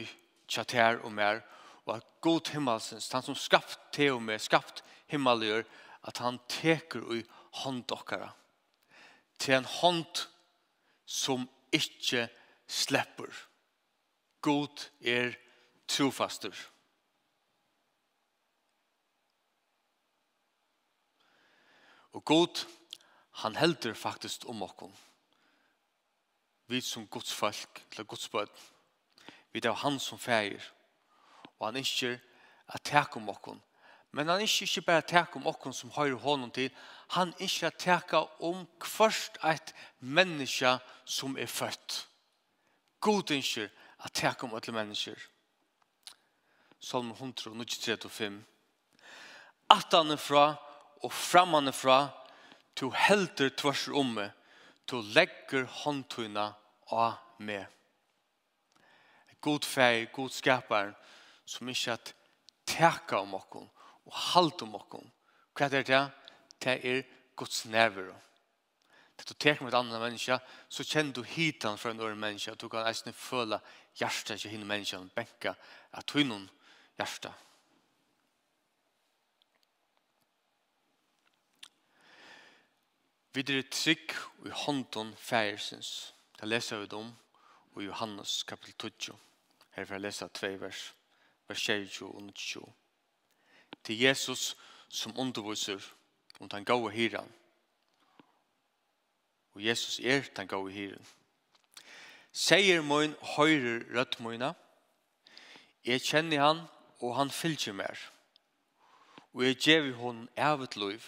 kjatt 0.48 0.72
her 0.78 1.02
og 1.02 1.12
mer, 1.12 1.42
og 1.84 1.98
at 1.98 2.08
God 2.24 2.48
himmelsens, 2.54 3.10
han 3.12 3.26
som 3.26 3.36
skapt 3.36 3.78
te 3.92 4.08
og 4.14 4.22
mer, 4.24 4.40
skapt 4.40 4.80
himmelgjør, 5.12 5.66
at 6.08 6.24
han 6.24 6.40
teker 6.48 7.04
og 7.04 7.20
i 7.20 7.26
hånd 7.62 7.92
okkara. 7.92 8.32
Til 9.38 9.58
en 9.58 9.68
hånd 9.68 10.26
som 11.04 11.44
ikke 11.74 12.28
slepper. 12.70 13.32
God 14.40 14.88
er 15.04 15.34
trofastur. 15.88 16.56
Og 22.12 22.24
god, 22.24 22.66
han 23.30 23.56
helder 23.56 23.94
faktisk 23.94 24.48
om 24.48 24.62
okken. 24.62 24.92
Vi 26.66 26.80
som 26.80 27.06
Guds 27.06 27.32
folk, 27.32 27.86
eller 27.90 28.04
Guds 28.04 28.28
bød, 28.28 28.46
vi 29.52 29.60
er 29.64 29.72
han 29.72 29.98
som 30.00 30.18
feir. 30.18 30.60
Og 31.58 31.66
han 31.66 31.76
ønsker 31.76 32.18
at 32.68 32.82
tek 32.84 33.16
om 33.16 33.28
okken. 33.28 33.60
Men 34.12 34.28
han 34.28 34.40
ikke 34.40 34.64
ikke 34.64 34.82
bare 34.82 35.02
teke 35.08 35.36
om 35.36 35.46
okken 35.46 35.72
som 35.72 35.90
høyre 35.90 36.18
hånden 36.20 36.50
til, 36.52 36.70
han 37.10 37.32
ikke 37.38 37.66
at 37.66 37.78
teke 37.78 38.20
om 38.44 38.66
først 38.84 39.38
et 39.44 39.74
menneske 40.00 40.78
som 41.04 41.36
er 41.38 41.46
født. 41.46 42.08
God 43.00 43.30
ønsker 43.30 43.68
at 44.04 44.12
teke 44.12 44.44
om 44.44 44.54
alle 44.54 44.72
mennesker. 44.72 45.16
Salm 46.80 47.10
135. 47.10 48.44
At 49.70 49.92
han 49.92 50.10
er 50.10 50.16
fra 50.16 50.71
og 51.02 51.12
framanifra, 51.12 52.08
to 52.76 52.90
helter 52.90 53.50
tvers 53.58 53.88
om 53.88 54.14
meg, 54.16 54.30
to 54.86 55.02
legger 55.14 55.66
håndtøyna 55.82 56.48
av 56.92 57.18
meg. 57.42 57.66
God 59.42 59.66
feg, 59.66 60.08
god 60.14 60.30
skapar, 60.30 60.92
som 61.44 61.68
ikke 61.68 61.96
at 61.96 62.12
teka 62.68 63.18
om 63.22 63.34
okkon 63.34 63.68
og 64.06 64.18
halt 64.32 64.62
om 64.64 64.76
okkom. 64.78 65.06
Hva 65.56 65.68
er 65.68 65.86
det? 65.86 66.02
Det 66.62 66.76
er 66.86 67.02
Guds 67.36 67.64
nerver. 67.66 68.12
Det 69.18 69.28
du 69.28 69.34
teker 69.34 69.62
med 69.62 69.72
et 69.72 69.78
annet 69.78 70.00
menneske, 70.00 70.38
så 70.68 70.84
kjenner 70.86 71.14
du 71.14 71.22
hitan 71.26 71.78
for 71.78 71.92
en 71.92 72.00
øren 72.00 72.18
menneske, 72.18 72.54
og 72.54 72.60
du 72.60 72.68
kan 72.68 72.86
eisne 72.88 73.12
føle 73.12 73.60
hjertet 73.98 74.40
til 74.40 74.50
henne 74.50 74.66
menneske, 74.66 74.98
og 74.98 75.10
benka 75.14 75.54
at 75.92 76.14
hun 76.16 76.48
hjertet. 76.98 77.32
Vi 83.34 83.40
er 83.40 83.62
trygg 83.70 84.12
i 84.46 84.48
hånden 84.48 85.14
færesens. 85.16 86.14
Det 86.40 86.48
leser 86.48 86.78
vi 86.78 86.86
dem 86.86 87.12
i 87.80 87.84
Johannes 87.84 88.42
kapitel 88.42 88.90
12. 88.90 89.18
Her 89.70 89.84
får 89.84 89.94
jeg 89.94 90.00
lese 90.00 90.28
tve 90.34 90.60
vers. 90.60 90.94
Vers 91.48 91.62
22 91.62 92.14
og 92.14 92.34
22. 92.34 92.72
Til 93.84 94.00
Jesus 94.00 94.56
som 94.88 95.18
underviser 95.18 95.80
om 96.40 96.48
den 96.48 96.64
gode 96.64 96.92
hyren. 96.92 97.32
Og 99.54 99.64
Jesus 99.64 99.98
er 100.00 100.22
den 100.36 100.48
gode 100.48 100.72
hyren. 100.72 101.06
Seier 102.32 102.82
moin 102.82 103.14
høyre 103.36 103.80
rødt 103.94 104.20
moina. 104.20 104.52
Jeg 105.84 106.02
kjenner 106.02 106.44
han, 106.46 106.60
og 107.00 107.16
han 107.16 107.30
fylger 107.30 107.72
mer. 107.72 107.96
Og 109.32 109.44
jeg 109.44 109.56
gjør 109.56 109.92
hon 109.92 110.28
evet 110.36 110.76
liv. 110.76 111.00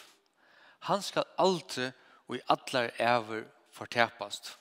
Han 0.78 1.02
skal 1.02 1.24
alltid 1.38 1.92
og 2.34 2.38
i 2.38 2.42
allar 2.48 2.90
æver 2.98 3.44
fortepast. 3.70 4.58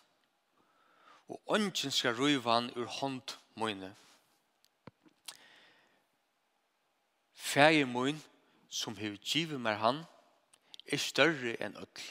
Og 1.27 1.41
ånden 1.47 1.91
skal 1.91 2.15
røyva 2.15 2.53
han 2.53 2.71
ur 2.77 2.85
hånd 2.85 3.37
mine. 3.55 3.95
Fæger 7.33 7.85
min, 7.85 8.23
som 8.69 8.97
hever 8.97 9.17
givet 9.17 9.61
meg 9.61 9.77
han, 9.77 10.03
er 10.85 10.97
større 10.97 11.55
enn 11.61 11.77
ødel. 11.77 12.05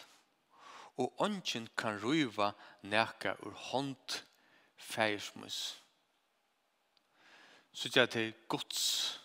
Og 0.96 1.14
ånden 1.22 1.68
kan 1.78 2.02
røyva 2.02 2.52
næka 2.82 3.34
ur 3.42 3.54
hånd 3.54 4.22
fægersmus. 4.76 5.82
Så 7.72 7.88
det 7.88 8.02
er 8.02 8.06
til 8.06 8.34
gods 8.48 9.20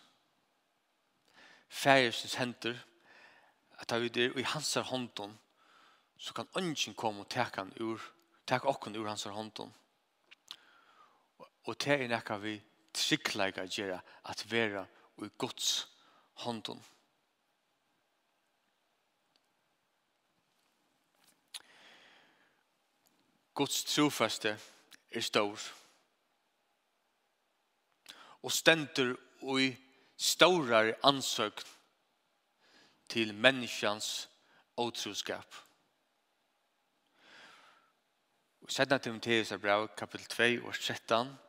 fægersens 1.67 2.33
henter, 2.33 2.77
at 3.79 4.01
vi 4.01 4.23
er 4.23 4.37
i 4.37 4.41
hans 4.41 4.73
hånden, 4.73 5.39
så 6.17 6.33
kan 6.33 6.49
ønsken 6.57 6.93
komme 6.93 7.21
og 7.21 7.29
teke 7.29 7.61
han 7.61 7.73
ur, 7.81 8.01
teke 8.47 8.67
okken 8.67 8.95
ur 8.95 9.07
hans 9.07 9.23
hånden. 9.23 9.73
Og 11.67 11.75
det 11.83 11.93
er 11.93 12.07
nekka 12.09 12.37
vi 12.41 12.55
tryggleika 12.93 13.65
gjerra 13.67 13.99
at 14.25 14.45
vera 14.51 14.85
i 15.21 15.29
gods 15.37 15.87
hånden. 16.43 16.79
Guds 23.57 23.83
trofaste 23.83 24.59
er 25.11 25.21
stor. 25.21 25.61
Og 28.45 28.51
stendur 28.53 29.15
i 29.57 29.71
staurar 30.17 30.93
ansøk 31.03 31.63
til 33.09 33.33
menneskjans 33.33 34.29
otroskap. 34.77 35.66
Og 38.67 38.71
sætna 38.71 38.97
Timotheus 38.97 39.51
er 39.51 39.57
brev, 39.57 39.87
kapitel 39.97 40.25
2, 40.59 40.67
vers 40.67 40.79
13, 40.79 41.39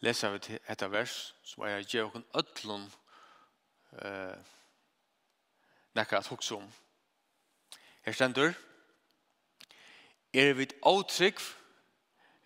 lesa 0.00 0.28
vi 0.32 0.38
til 0.38 0.58
etter 0.68 0.88
vers, 0.88 1.34
som 1.44 1.66
er 1.68 1.82
gjer 1.84 2.06
okkur 2.06 2.22
öllum 2.40 2.86
eh, 4.00 4.38
nekka 5.92 6.22
at 6.22 6.30
hugsa 6.32 6.56
om. 6.56 6.70
Her 8.06 8.16
stendur, 8.16 8.56
er 10.32 10.54
vi 10.56 10.70
åtrygg, 10.88 11.36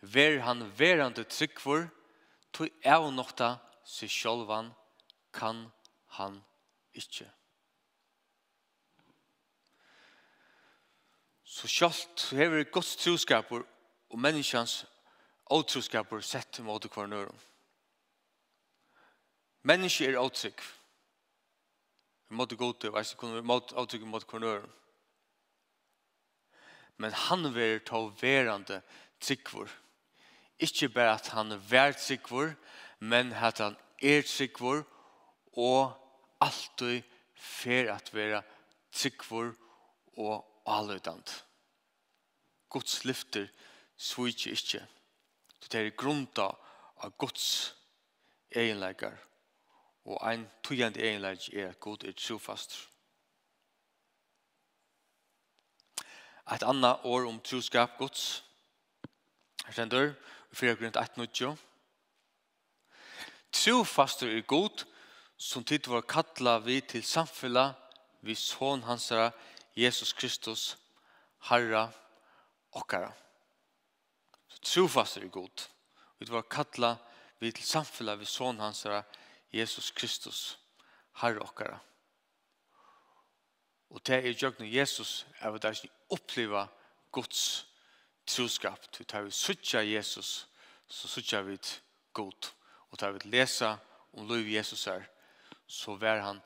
ver 0.03 0.41
han 0.43 0.67
verande 0.79 1.23
tryggvor, 1.25 1.87
tog 2.53 2.69
av 2.85 3.07
nokta, 3.15 3.55
seg 3.87 4.11
sjolvan, 4.11 4.75
kan 5.31 5.69
han 6.19 6.43
ikkje. 6.91 7.31
så 11.55 11.69
kjalt 11.71 12.29
hever 12.35 12.65
Guds 12.67 12.97
troskaper 12.99 13.63
og 14.11 14.19
menneskjans 14.19 14.81
åtroskaper 15.55 16.23
sett 16.25 16.59
mot 16.67 16.83
hver 16.83 17.07
nøren. 17.07 17.43
Menneske 19.63 20.09
er 20.09 20.19
åtrykk. 20.19 20.63
Vi 22.29 22.39
måtte 22.41 22.59
gå 22.59 22.73
til, 22.73 22.91
og 22.91 23.37
vi 23.37 23.43
måtte 23.47 23.77
åtrykk 23.79 24.07
mot 24.11 24.27
hver 24.27 24.43
nøren. 24.43 24.73
Men 26.99 27.15
han 27.27 27.47
vil 27.55 27.81
ta 27.87 28.01
verande 28.21 28.81
tryggvor. 29.23 29.71
Ikke 30.59 30.89
bare 30.89 31.15
at 31.21 31.29
han 31.37 31.55
vær 31.71 31.95
tryggvor, 31.95 32.57
men 32.99 33.31
at 33.33 33.63
han 33.63 33.77
er 34.03 34.27
tryggvor 34.27 34.83
og 35.55 35.95
alltid 36.43 37.07
fer 37.35 37.93
at 37.95 38.11
være 38.15 38.43
tryggvor 38.93 39.55
og 40.19 40.51
avløydant. 40.67 41.45
Guds 42.69 43.05
lyfter 43.05 43.49
svitje 43.97 44.53
ikkje. 44.53 44.87
Det 45.73 45.81
er 45.81 45.97
grunda 45.97 46.51
av 46.97 47.15
Guds 47.19 47.75
egenleikar. 48.51 49.17
Og 50.05 50.19
ein 50.29 50.49
tujande 50.63 51.01
egenleik 51.01 51.49
er 51.55 51.71
at 51.71 51.81
Gud 51.81 52.05
er 52.05 52.13
trofast. 52.13 52.77
Et 56.53 56.63
anna 56.63 56.95
år 57.07 57.29
om 57.29 57.41
troskap 57.41 57.97
Guds. 57.99 58.45
Her 59.65 59.73
stender, 59.73 60.13
4 60.53 60.77
grunn 60.77 60.99
1.90. 61.01 61.57
Trofastur 63.53 64.29
er 64.29 64.45
god, 64.45 64.85
som 65.37 65.65
tid 65.65 65.89
var 65.89 66.05
kattla 66.05 66.59
vi 66.59 66.81
til 66.81 67.05
samfella, 67.05 67.73
vi 68.21 68.35
sån 68.35 68.83
hansara, 68.85 69.31
Jesus 69.77 70.13
Kristus, 70.13 70.77
Herra 71.49 71.93
okkara. 72.73 73.13
Så 74.49 74.59
trofast 74.63 75.17
er 75.17 75.29
god. 75.29 75.69
Vi 76.19 76.31
var 76.31 76.43
kattla 76.43 76.97
vi 77.41 77.51
til 77.53 77.67
samfunnet 77.67 78.21
vi 78.21 78.25
sån 78.25 78.61
hans 78.61 78.87
Jesus 79.53 79.91
Kristus, 79.91 80.59
Herra 81.21 81.43
okkara. 81.45 81.79
Og 83.91 84.01
det 84.07 84.15
er 84.15 84.39
jøgnet 84.43 84.73
Jesus 84.75 85.27
er 85.39 85.51
vi 85.51 85.59
der 85.59 85.81
oppleva 86.11 86.67
Guds 87.13 87.67
troskap. 88.27 88.87
Vi 88.99 89.05
tar 89.05 89.23
vi 89.23 89.31
suttja 89.31 89.83
Jesus, 89.83 90.49
så 90.89 91.09
suttja 91.09 91.43
vi 91.43 91.59
god. 92.13 92.51
Og 92.91 92.99
tar 92.99 93.13
vi 93.13 93.29
lesa 93.31 93.77
om 94.13 94.29
lov 94.29 94.49
Jesus 94.49 94.87
er, 94.87 95.05
så 95.67 95.95
vær 95.95 96.21
han 96.23 96.41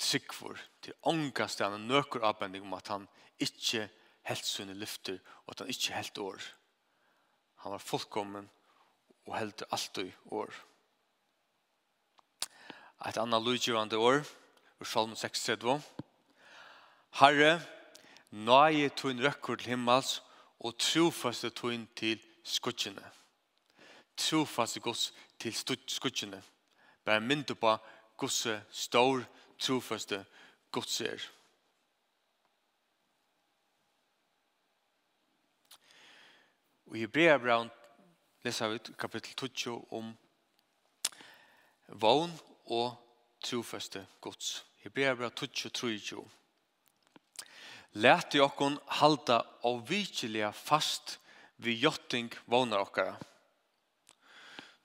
tryggvor 0.00 0.58
til 0.82 0.94
ångast 1.02 1.62
han 1.62 1.86
nøkker 1.88 2.24
avbending 2.26 2.64
om 2.66 2.74
at 2.74 2.88
han 2.88 3.06
ikke 3.42 3.88
helt 4.28 4.46
sunne 4.46 4.74
lyfter 4.74 5.18
og 5.44 5.54
at 5.54 5.64
han 5.64 5.72
ikke 5.72 5.94
helt 5.94 6.18
år. 6.18 6.42
Han 7.64 7.72
var 7.72 7.78
fullkommen 7.82 8.50
og 9.26 9.38
helt 9.38 9.62
alltid 9.70 10.12
år. 10.26 10.52
Et 13.08 13.18
annet 13.20 13.42
lydgjørende 13.42 13.98
år, 13.98 14.24
ur 14.80 14.88
Salm 14.88 15.12
6.32. 15.12 15.80
Herre, 17.20 17.60
nøye 18.30 18.88
tog 18.88 19.20
røkker 19.20 19.56
til 19.60 19.74
himmels 19.74 20.22
og 20.60 20.78
trofaste 20.78 21.50
tog 21.50 21.86
til 21.96 22.20
skudgjene. 22.44 23.04
Trofaste 24.16 24.80
gods 24.80 25.12
til 25.38 25.54
skudgjene. 25.54 26.42
Bare 27.04 27.20
mynd 27.20 27.54
på 27.54 27.76
gosse 28.16 28.62
stor 28.70 29.18
skudgjene 29.18 29.43
trofaste 29.64 30.24
Gud 30.72 30.88
ser. 30.90 31.22
Og 36.86 36.96
i 36.98 37.04
Hebrea 37.04 37.38
Brown 37.38 37.70
leser 38.44 38.68
vi 38.68 38.78
kapittel 38.98 39.48
20 39.48 39.92
om 39.96 40.12
vogn 41.88 42.32
og 42.66 42.96
trofaste 43.44 44.04
Guds. 44.20 44.64
Hebrea 44.84 45.14
Brown 45.14 45.32
20, 45.32 45.70
23. 45.70 46.24
Læt 48.04 48.34
i 48.34 48.42
okkon 48.42 48.76
halda 48.98 49.40
og 49.62 49.84
vikiliga 49.88 50.50
fast 50.50 51.18
vi 51.56 51.78
jotting 51.78 52.32
vånar 52.50 52.82
okkara. 52.84 53.16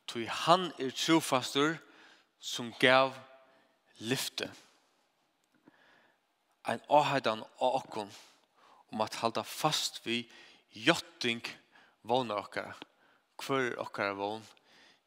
Tui 0.08 0.26
han 0.26 0.70
er 0.80 0.94
trofastur 0.96 1.76
som 2.40 2.72
gav 2.80 3.14
lyfte. 4.00 4.48
Lyfte 4.48 4.69
en 6.74 6.84
avhøydan 6.90 7.42
av 7.60 7.80
okken 7.82 8.12
om 8.94 9.02
at 9.02 9.20
halda 9.22 9.44
fast 9.46 10.02
vi 10.06 10.24
jotting 10.74 11.42
vågnar 12.02 12.44
okkara. 12.46 12.74
Hvor 13.40 13.62
er 13.62 13.80
okkara 13.82 14.14
vågn? 14.18 14.44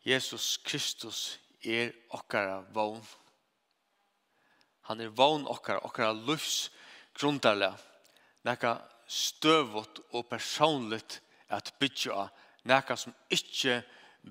Jesus 0.05 0.57
Kristus 0.65 1.39
er 1.63 1.93
okkara 2.11 2.63
vågn. 2.75 3.03
Han 4.89 5.01
er 5.01 5.15
vågn 5.15 5.47
okkara, 5.47 5.85
okkara 5.87 6.13
livs 6.13 6.71
grundarlega. 7.15 7.77
Nekka 8.43 8.77
støvot 9.07 10.01
og 10.11 10.27
personligt 10.27 11.21
at 11.53 11.75
bytja 11.79 12.25
av 12.25 12.49
nekka 12.67 12.97
som 12.97 13.15
ikkje 13.31 13.83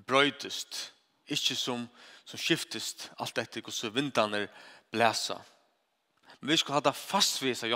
brøydest, 0.08 0.92
ikkje 1.28 1.56
som, 1.56 1.86
som 2.24 2.40
skiftest 2.40 3.10
alt 3.20 3.38
etter 3.40 3.64
hvordan 3.64 3.94
vindaner 3.96 4.48
blæsa. 4.92 5.38
Nekka 5.38 5.61
Men 6.42 6.50
vi 6.50 6.56
skal 6.58 6.80
halda 6.80 6.90
fast 6.90 7.38
ved 7.38 7.54
seg. 7.54 7.70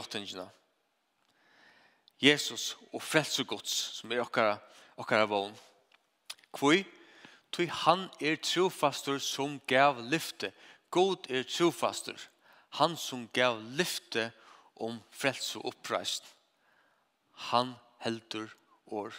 Jesus 2.18 2.72
og 2.90 3.02
frelse 3.02 3.44
gods, 3.46 3.74
som 4.00 4.11
er 4.11 4.24
okkara, 4.24 4.57
okkara 4.98 5.29
vogn. 5.31 5.55
Kvoi, 6.50 6.81
tog 7.55 7.70
han 7.85 8.09
er 8.18 8.40
trofastur 8.42 9.20
som 9.22 9.61
gav 9.70 10.00
lyfte. 10.11 10.50
God 10.90 11.31
er 11.31 11.46
trofastur. 11.46 12.18
Han 12.81 12.96
som 12.98 13.29
gav 13.33 13.61
lyfte 13.79 14.33
om 14.83 14.98
frelse 15.14 15.61
og 15.61 15.70
oppreist. 15.70 16.26
Han 17.52 17.76
heldur 18.02 18.50
år. 18.87 19.14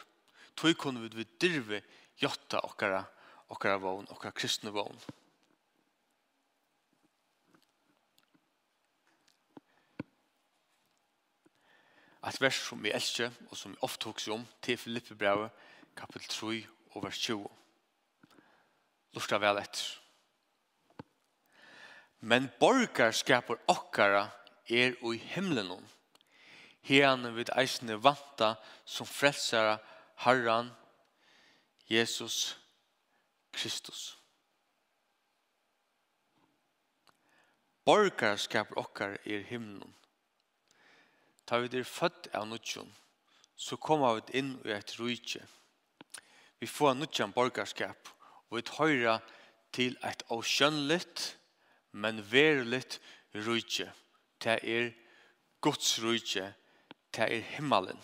Tog 0.59 0.75
kunne 0.75 1.07
vi 1.07 1.23
dirve 1.39 1.85
jotta 2.19 2.59
okkara, 2.67 3.05
okkara 3.47 3.79
vogn, 3.79 4.11
okkara 4.11 4.35
kristne 4.35 4.75
vogn. 4.75 4.99
Et 12.27 12.41
vers 12.41 12.55
som 12.59 12.83
vi 12.83 12.91
elsker, 12.91 13.31
og 13.49 13.57
som 13.57 13.71
vi 13.71 13.79
ofte 13.81 14.09
hokser 14.09 14.33
om, 14.33 14.41
til 14.61 14.77
Filippebrevet, 14.77 15.51
kapitel 15.95 16.27
3 16.27 16.65
og 16.97 17.03
vers 17.05 17.19
20. 17.23 17.45
Lortet 19.15 19.41
vel 19.41 19.59
etter. 19.61 19.85
Men 22.19 22.49
borgarskaper 22.59 23.61
okkara 23.71 24.25
er 24.67 24.97
i 24.99 25.17
himmelen. 25.35 25.85
Heran 26.83 27.29
vid 27.35 27.53
eisne 27.55 27.95
vanta 28.03 28.55
som 28.85 29.07
frelsara 29.07 29.77
Herran 30.25 30.73
Jesus 31.87 32.57
Kristus. 33.53 34.17
Borgarskaper 37.85 38.81
okkara 38.83 39.21
er 39.23 39.39
i 39.39 39.47
himmelen 39.53 39.95
Ta 41.47 41.61
vi 41.63 41.69
er 41.79 41.87
født 41.87 42.27
av 42.35 42.47
nutjon, 42.49 42.89
så 43.55 43.77
kommer 43.79 44.17
vi 44.17 44.41
inn 44.41 44.49
i 44.67 44.73
et 44.75 44.91
rujtje. 44.99 45.45
Vi 46.59 46.67
får 46.67 46.97
nutjon 46.97 47.31
borgarskap, 47.31 48.09
og 48.49 48.57
vi 48.57 48.63
høyre 48.75 49.19
til 49.71 49.95
et 50.03 50.25
avskjønnligt, 50.33 51.37
men 51.91 52.19
verligt 52.31 52.99
rujtje. 53.47 53.87
Det 54.43 54.59
er 54.63 54.91
Guds 55.61 55.95
rujtje, 56.03 56.51
det 57.15 57.31
er 57.31 57.47
himmelen. 57.55 57.99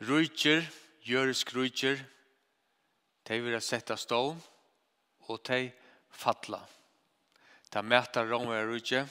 Rujtjer, 0.00 0.64
jørisk 1.04 1.54
rujtjer, 1.56 1.98
de 3.28 3.36
vil 3.44 3.56
av 3.92 3.98
stål, 4.00 4.32
og 5.28 5.42
de 5.48 5.70
fatla. 6.10 6.60
Ta 7.70 7.82
mæta 7.82 8.22
romer 8.22 8.66
rúge. 8.66 9.06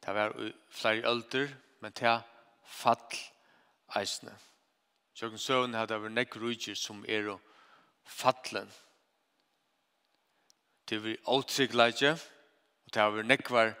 Ta 0.00 0.12
var 0.12 0.34
flere 0.70 1.10
ølder, 1.10 1.48
men 1.80 1.92
det 1.92 2.22
fall 2.66 3.18
eisne. 3.96 4.34
Sjøkken 5.16 5.40
søvn 5.40 5.74
hadde 5.74 5.98
vært 6.02 6.14
nekk 6.14 6.36
rúger 6.36 6.76
som 6.76 7.04
er 7.08 7.30
og 7.32 7.40
fallen. 8.04 8.68
Det 10.86 11.00
var 11.02 11.16
åtryggleidje, 11.38 12.12
og 12.84 12.94
det 12.94 13.02
har 13.02 13.22
nekvar 13.22 13.72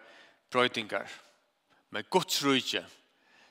brøytingar. 0.50 1.06
Men 1.90 2.04
Guds 2.10 2.42
rúge 2.44 2.82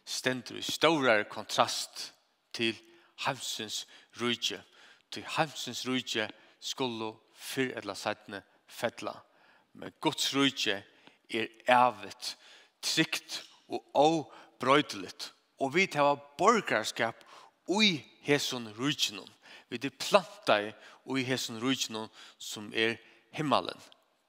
stendur 0.06 0.58
i 0.58 0.62
stórare 0.62 1.24
kontrast 1.30 2.14
til 2.54 2.76
hamsens 3.26 3.86
rúge. 4.20 4.60
Til 5.12 5.26
heimsins 5.38 5.86
rúge 5.88 6.28
skulle 6.60 7.14
fyr 7.36 7.76
eller 7.78 7.94
sættene 7.94 8.42
fettla. 8.68 9.14
Men 9.74 9.94
Guds 10.02 10.34
rujtje 10.36 10.84
er 11.30 11.48
evet, 11.68 12.38
trygt 12.82 13.44
og 13.68 13.86
avbrøydeligt. 13.96 15.34
Og 15.60 15.76
vi 15.76 15.86
tar 15.88 16.16
borgarskap 16.38 17.24
ui 17.68 17.98
hesson 18.22 18.68
rujtjenon. 18.80 19.30
Vi 19.70 19.80
er 19.84 19.90
planta 20.00 20.60
ui 21.06 21.24
hesson 21.24 21.60
rujtjenon 21.62 22.10
som 22.38 22.72
er 22.74 22.98
himmelen. 23.32 23.82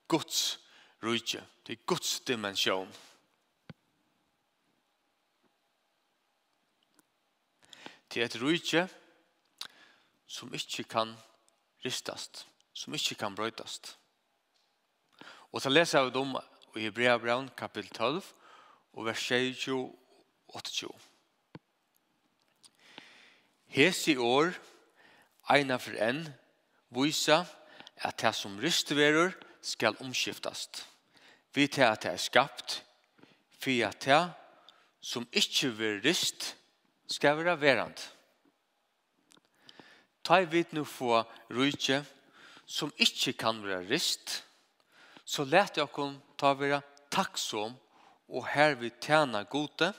Guds 0.09 0.59
rujtje. 1.03 1.43
Det 1.67 1.73
er 1.73 1.85
Guds 1.87 2.21
dimensjon. 2.21 2.93
Det 8.15 8.23
er 8.23 8.27
et 8.31 8.43
rujtje 8.43 8.87
som 10.27 10.55
ikke 10.55 10.85
kan 10.85 11.15
ristast 11.85 12.47
som 12.77 12.95
ikke 12.95 13.17
kan 13.17 13.35
brøytast. 13.37 13.95
Og 15.53 15.63
så 15.65 15.73
leser 15.73 16.05
vi 16.05 16.13
dem 16.13 16.35
i 16.77 16.85
Hebrea 16.85 17.17
Brown 17.17 17.49
kapitel 17.57 17.89
12 17.91 18.25
og 18.93 19.07
vers 19.07 19.31
28. 20.49 20.91
Hesi 23.73 24.17
år, 24.17 24.53
eina 25.51 25.79
for 25.81 25.97
enn, 26.01 26.27
vise 26.93 27.39
at 28.05 28.21
det 28.21 28.35
som 28.37 28.59
rystverur 28.61 29.33
skal 29.65 29.97
omskiftast. 30.05 30.85
Vi 31.57 31.67
tar 31.73 31.95
at 31.95 32.05
det 32.05 32.13
er 32.13 32.21
skapt, 32.21 32.83
for 33.57 33.87
at 33.87 34.05
det 34.05 34.21
som 35.01 35.25
ikke 35.33 35.73
vil 35.79 36.03
ryst 36.05 36.53
skal 37.09 37.39
være 37.39 37.61
verand. 37.61 37.97
Ta 40.25 40.43
i 40.43 40.51
vidt 40.51 40.73
nu 40.73 40.85
få 40.85 41.23
rydtje, 41.51 42.05
som 42.67 42.93
ikke 42.99 43.33
kan 43.39 43.63
være 43.65 43.87
rist, 43.91 44.43
så 45.25 45.45
let 45.45 45.79
jeg 45.79 45.91
kom 45.95 46.19
ta 46.39 46.53
være 46.55 46.83
takksom 47.11 47.75
og 48.29 48.47
her 48.51 48.75
vi 48.75 48.91
tjene 49.01 49.45
gode, 49.51 49.93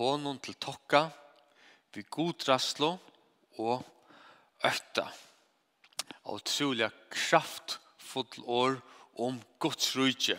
hånden 0.00 0.38
til 0.40 0.56
tokka, 0.60 1.08
vi 1.94 2.04
god 2.10 2.48
rasslo 2.48 2.96
og 3.58 3.84
økta. 4.64 5.08
Og 6.28 6.40
kraft 6.44 7.00
kraftfull 7.10 8.44
år 8.44 8.80
om 9.18 9.40
Guds 9.58 9.96
rydje. 9.96 10.36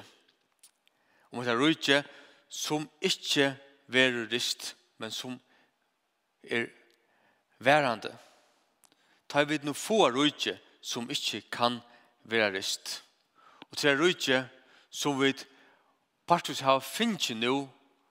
Om 1.31 1.41
et 1.41 1.59
rydje 1.59 2.03
som 2.49 2.89
ikke 3.01 3.55
verer 3.87 4.29
rist, 4.31 4.75
men 4.97 5.11
som 5.11 5.39
er 6.43 6.69
værende. 7.59 8.17
Tar 9.29 9.45
vi 9.45 9.59
no 9.63 9.73
få 9.73 10.09
rydje, 10.09 10.59
som 10.81 11.09
ikke 11.09 11.41
kan 11.51 11.79
være 12.23 12.53
rist. 12.57 13.03
Og 13.71 13.77
til 13.77 13.89
det 13.89 13.99
rydde 13.99 14.49
som 14.89 15.21
vi 15.21 15.33
partus 16.27 16.59
har 16.59 16.79
finnet 16.79 17.37
nå, 17.37 17.67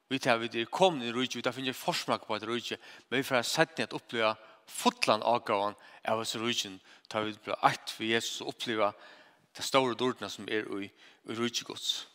vi 0.08 0.18
tar 0.18 0.38
vi 0.40 0.48
det 0.48 0.70
kom 0.70 1.02
i 1.02 1.12
rydde, 1.12 1.36
vi 1.36 1.42
tar 1.42 1.52
finnet 1.52 1.76
forsmak 1.76 2.26
på 2.26 2.36
et 2.36 2.46
rydde, 2.48 2.78
men 3.08 3.18
vi 3.18 3.26
får 3.26 3.42
sett 3.42 3.78
ned 3.78 3.92
oppleve 3.92 4.34
fotland 4.68 5.22
avgaven 5.24 5.76
av 6.04 6.20
oss 6.22 6.36
rydde, 6.36 6.78
tar 7.08 7.26
vi 7.26 7.36
det 7.44 7.56
akt 7.62 7.90
for 7.90 8.04
Jesus 8.04 8.40
og 8.40 8.54
oppleve 8.54 8.92
de 9.56 9.62
store 9.62 9.94
dårdene 9.94 10.30
som 10.30 10.48
er 10.48 10.68
i, 10.80 10.88
i 11.28 11.36
rydde 11.36 11.64
gods. 11.64 12.08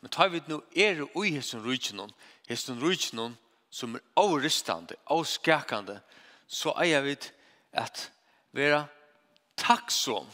Men 0.00 0.10
tar 0.10 0.30
vi 0.32 0.40
det 0.40 0.48
nå 0.48 0.62
er 0.76 1.02
i 1.02 1.34
hessen 1.34 1.64
rydde 1.64 1.96
noen, 1.96 2.12
hessen 2.48 2.80
rydde 2.80 3.16
noen 3.18 3.36
som 3.70 3.94
er 3.94 4.04
avristande, 4.18 4.96
avskakande, 5.06 6.00
så 6.50 6.72
eier 6.82 7.04
vi 7.04 7.16
at 7.78 8.08
vera 8.56 8.84
takksom 9.60 10.28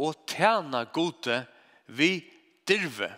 og 0.00 0.22
tjena 0.30 0.84
gode 0.94 1.42
vi 1.86 2.20
dirve. 2.68 3.10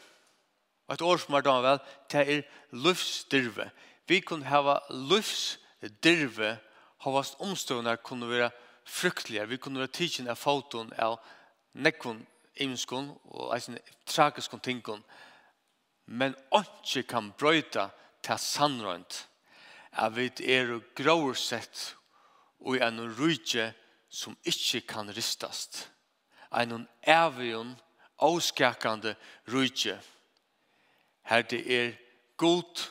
Og 0.89 0.95
et 0.97 1.05
år 1.07 1.21
som 1.23 1.37
er 1.39 1.45
da 1.47 1.55
vel, 1.65 1.81
det 2.11 2.23
er 2.23 2.43
løftsdirve. 2.73 3.71
Vi 4.09 4.21
kunne 4.21 4.49
hava 4.51 4.79
løftsdirve, 4.91 6.57
havast 7.05 7.39
omstående 7.41 7.97
kunne 8.05 8.29
være 8.31 8.51
fryktelige. 8.85 9.49
Vi 9.49 9.57
kunne 9.57 9.81
være 9.81 9.95
tidsen 9.95 10.29
av 10.29 10.41
foton 10.41 10.93
av 10.99 11.19
nekkon 11.73 12.25
imenskon 12.61 13.13
og 13.33 13.55
eisen 13.57 13.79
tragiskon 14.07 14.61
tingon. 14.61 15.05
Men 16.07 16.35
ikke 16.59 17.07
kan 17.09 17.31
brøyta 17.39 17.89
til 18.23 18.39
sannrønt 18.39 19.27
at 19.93 20.15
vi 20.17 20.29
er 20.49 20.79
gråsett 20.97 21.93
og 22.65 22.77
i 22.77 22.83
en 22.85 23.01
rydje 23.19 23.73
som 24.09 24.37
ikke 24.45 24.81
kan 24.81 25.11
ristast. 25.17 25.91
En 26.53 26.89
evigen, 27.03 27.77
avskakande 28.19 29.15
rydje. 29.49 30.01
Her 31.23 31.43
det 31.43 31.63
er 31.79 31.93
god 32.37 32.91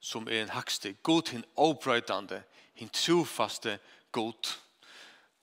som 0.00 0.28
er 0.28 0.42
en 0.42 0.48
hakste, 0.48 0.92
god 1.02 1.30
hin 1.30 1.44
avbrøydande, 1.58 2.42
hin 2.74 2.88
trofaste 2.88 3.78
god. 4.12 4.58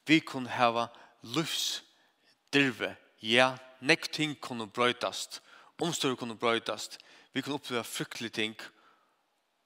Vi 0.07 0.19
kunne 0.19 0.49
hava 0.49 0.87
lufs 1.21 1.83
dirve, 2.53 2.95
ja, 3.21 3.55
nek 3.81 4.11
ting 4.11 4.35
kunne 4.41 4.67
brøydast, 4.69 5.41
omstår 5.81 6.15
kunne 6.15 6.37
brøydast, 6.37 6.99
vi 7.33 7.41
kunne 7.41 7.55
oppleva 7.55 7.81
fryktelig 7.81 8.33
ting, 8.33 8.55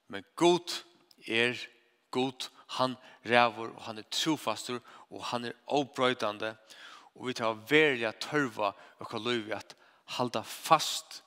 men 0.08 0.24
god 0.36 0.84
er 1.26 1.58
god 2.10 2.48
han 2.66 2.96
rävor 3.24 3.74
og 3.76 3.82
han 3.82 3.98
er 3.98 4.08
trofastur 4.10 4.80
og 5.10 5.24
han 5.24 5.44
er 5.44 5.52
obröjtande 5.66 6.56
og 7.14 7.26
vi 7.26 7.32
tar 7.32 7.54
verja 7.70 8.12
tørva 8.12 8.72
og 8.98 9.14
och 9.14 9.20
løyvi 9.20 9.52
at 9.52 9.76
halda 10.04 10.42
fast 10.42 11.22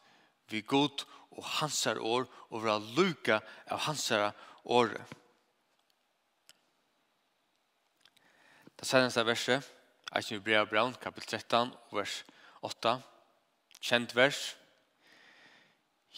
vi 0.50 0.62
god 0.62 1.06
og 1.32 1.44
hansar 1.44 2.00
år 2.00 2.28
og 2.50 2.64
vera 2.64 2.80
luka 2.80 3.40
av 3.68 3.80
hansar 3.80 4.32
år. 4.66 4.90
Det 8.80 8.88
senaste 8.88 9.24
verset 9.26 9.64
är 10.12 10.34
i 10.34 10.40
Brea 10.40 10.66
Brown, 10.66 10.94
kapitel 10.94 11.40
13, 11.40 11.72
vers 11.92 12.26
8. 12.62 13.02
Kjent 13.82 14.16
vers. 14.16 14.58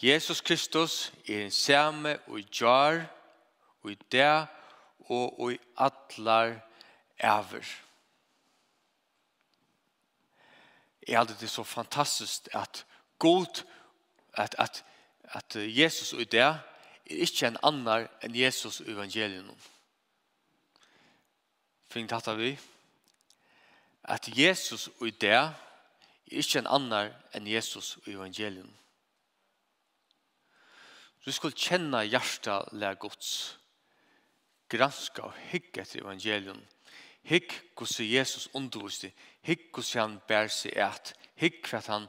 Jesus 0.02 0.40
Kristus 0.40 1.12
er 1.28 1.44
en 1.44 1.50
samme 1.50 2.18
og 2.26 2.40
jar 2.60 3.06
og 3.82 3.90
i 3.90 3.98
det 4.10 4.48
og 5.10 5.52
i 5.52 5.58
atlar 5.76 6.60
æver. 7.22 7.64
Jeg 11.08 11.18
hadde 11.18 11.36
det 11.40 11.50
så 11.50 11.62
fantastisk 11.62 12.48
at 12.52 12.86
god, 13.18 13.64
at, 14.34 14.54
at, 14.58 14.84
at 15.24 15.56
Jesus 15.56 16.12
og 16.12 16.32
det 16.32 16.40
er 16.40 16.58
ikke 17.06 17.46
en 17.46 17.58
annar 17.62 18.06
enn 18.22 18.36
Jesus 18.36 18.80
og 18.80 18.90
evangelien. 18.90 19.50
Fing 21.90 22.08
tatt 22.08 22.30
av 22.30 22.38
vi. 22.38 22.54
At 24.04 24.28
Jesus 24.38 24.88
og 25.00 25.10
det 25.20 25.34
er 25.34 25.50
ikke 26.26 26.62
en 26.62 26.70
annar 26.70 27.10
enn 27.34 27.46
Jesus 27.50 27.96
og 27.96 28.08
evangelien. 28.14 28.70
Du 31.26 31.30
skulle 31.32 31.58
kjenne 31.58 32.02
hjertet 32.08 32.72
lær 32.72 32.96
gods 32.98 33.58
granska 34.72 35.28
og 35.28 35.36
hygg 35.50 35.78
etter 35.78 36.00
evangelion. 36.00 36.62
Hygg 37.22 37.52
hos 37.78 38.00
Jesus 38.00 38.48
underviste. 38.54 39.12
Hygg 39.46 39.68
hos 39.76 39.92
han 39.98 40.18
bær 40.28 40.48
seg 40.50 40.76
et. 40.80 41.12
Hygg 41.38 41.60
hva 41.68 41.82
han 41.86 42.08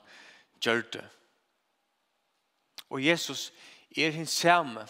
gjør 0.64 0.82
det. 0.96 1.06
Og 2.90 3.04
Jesus 3.04 3.52
er 3.98 4.14
hans 4.16 4.38
samme. 4.42 4.86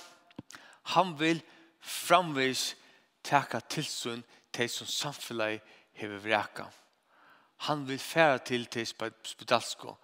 Han 0.96 1.16
vil 1.20 1.42
framvis 1.80 2.74
taka 3.24 3.60
tilsyn 3.60 4.24
til 4.54 4.70
som 4.70 4.88
samfunnet 4.88 5.62
hever 5.98 6.20
vreka. 6.24 6.68
Han 7.68 7.88
vil 7.88 8.00
færa 8.00 8.38
til 8.38 8.66
til 8.66 8.88
spedalsko. 8.88 9.96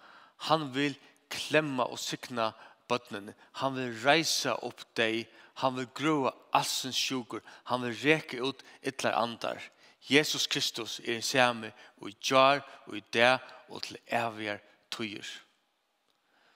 Han 0.47 0.75
vil 0.75 0.95
klemma 1.29 1.83
og 1.83 1.99
sikna 1.99 2.51
bøttene. 2.87 3.33
Han 3.59 3.75
vil 3.75 3.95
reisa 4.05 4.55
opp 4.63 4.81
deg 4.95 5.25
og 5.25 5.39
Han 5.59 5.75
vil 5.75 5.89
grua 5.95 6.31
allsens 6.53 6.95
sjukur. 6.95 7.41
Han 7.63 7.83
vil 7.83 7.97
reka 8.03 8.37
ut 8.37 8.63
ytlar 8.83 9.17
andar. 9.19 9.61
Jesus 10.09 10.47
Kristus 10.47 10.99
er 10.99 11.15
en 11.15 11.21
samme 11.21 11.71
og 11.97 12.09
i 12.09 12.17
jar 12.23 12.61
og 12.87 12.97
i 12.97 13.03
det 13.13 13.39
og 13.67 13.83
til 13.83 13.97
evigjar 14.07 14.61
tøyer. 14.91 15.27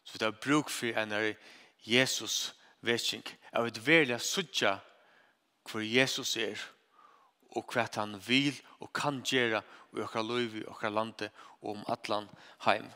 Så 0.04 0.18
vi 0.18 0.26
har 0.26 0.32
bruk 0.32 0.70
for 0.70 1.00
en 1.00 1.12
av 1.12 1.34
Jesus 1.84 2.54
vetsing. 2.82 3.24
Jeg 3.52 3.64
vil 3.64 3.86
velja 3.86 4.20
sutja 4.20 4.78
hvor 5.70 5.84
Jesus 5.84 6.36
er 6.38 6.60
og 7.54 7.68
hva 7.74 7.86
han 7.96 8.16
vil 8.28 8.56
og 8.80 8.94
kan 8.96 9.22
gjøre 9.26 9.62
i 9.94 10.02
okra 10.02 10.24
løyvi, 10.26 10.64
okra 10.68 10.90
lande 10.90 11.30
og 11.62 11.76
om 11.76 11.84
atlan 11.88 12.30
heim. 12.66 12.88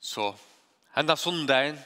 Så 0.00 0.34
henda 0.94 1.16
sundagen 1.16 1.78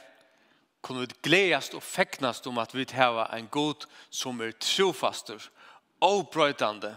kunne 0.83 1.05
vi 1.05 1.15
gledast 1.23 1.73
og 1.77 1.83
feknast 1.83 2.47
om 2.47 2.59
at 2.59 2.75
vi 2.75 2.85
hava 2.91 3.29
en 3.37 3.47
god 3.47 3.87
som 4.11 4.41
er 4.43 4.51
trofaster, 4.59 5.39
avbrøydande 6.03 6.91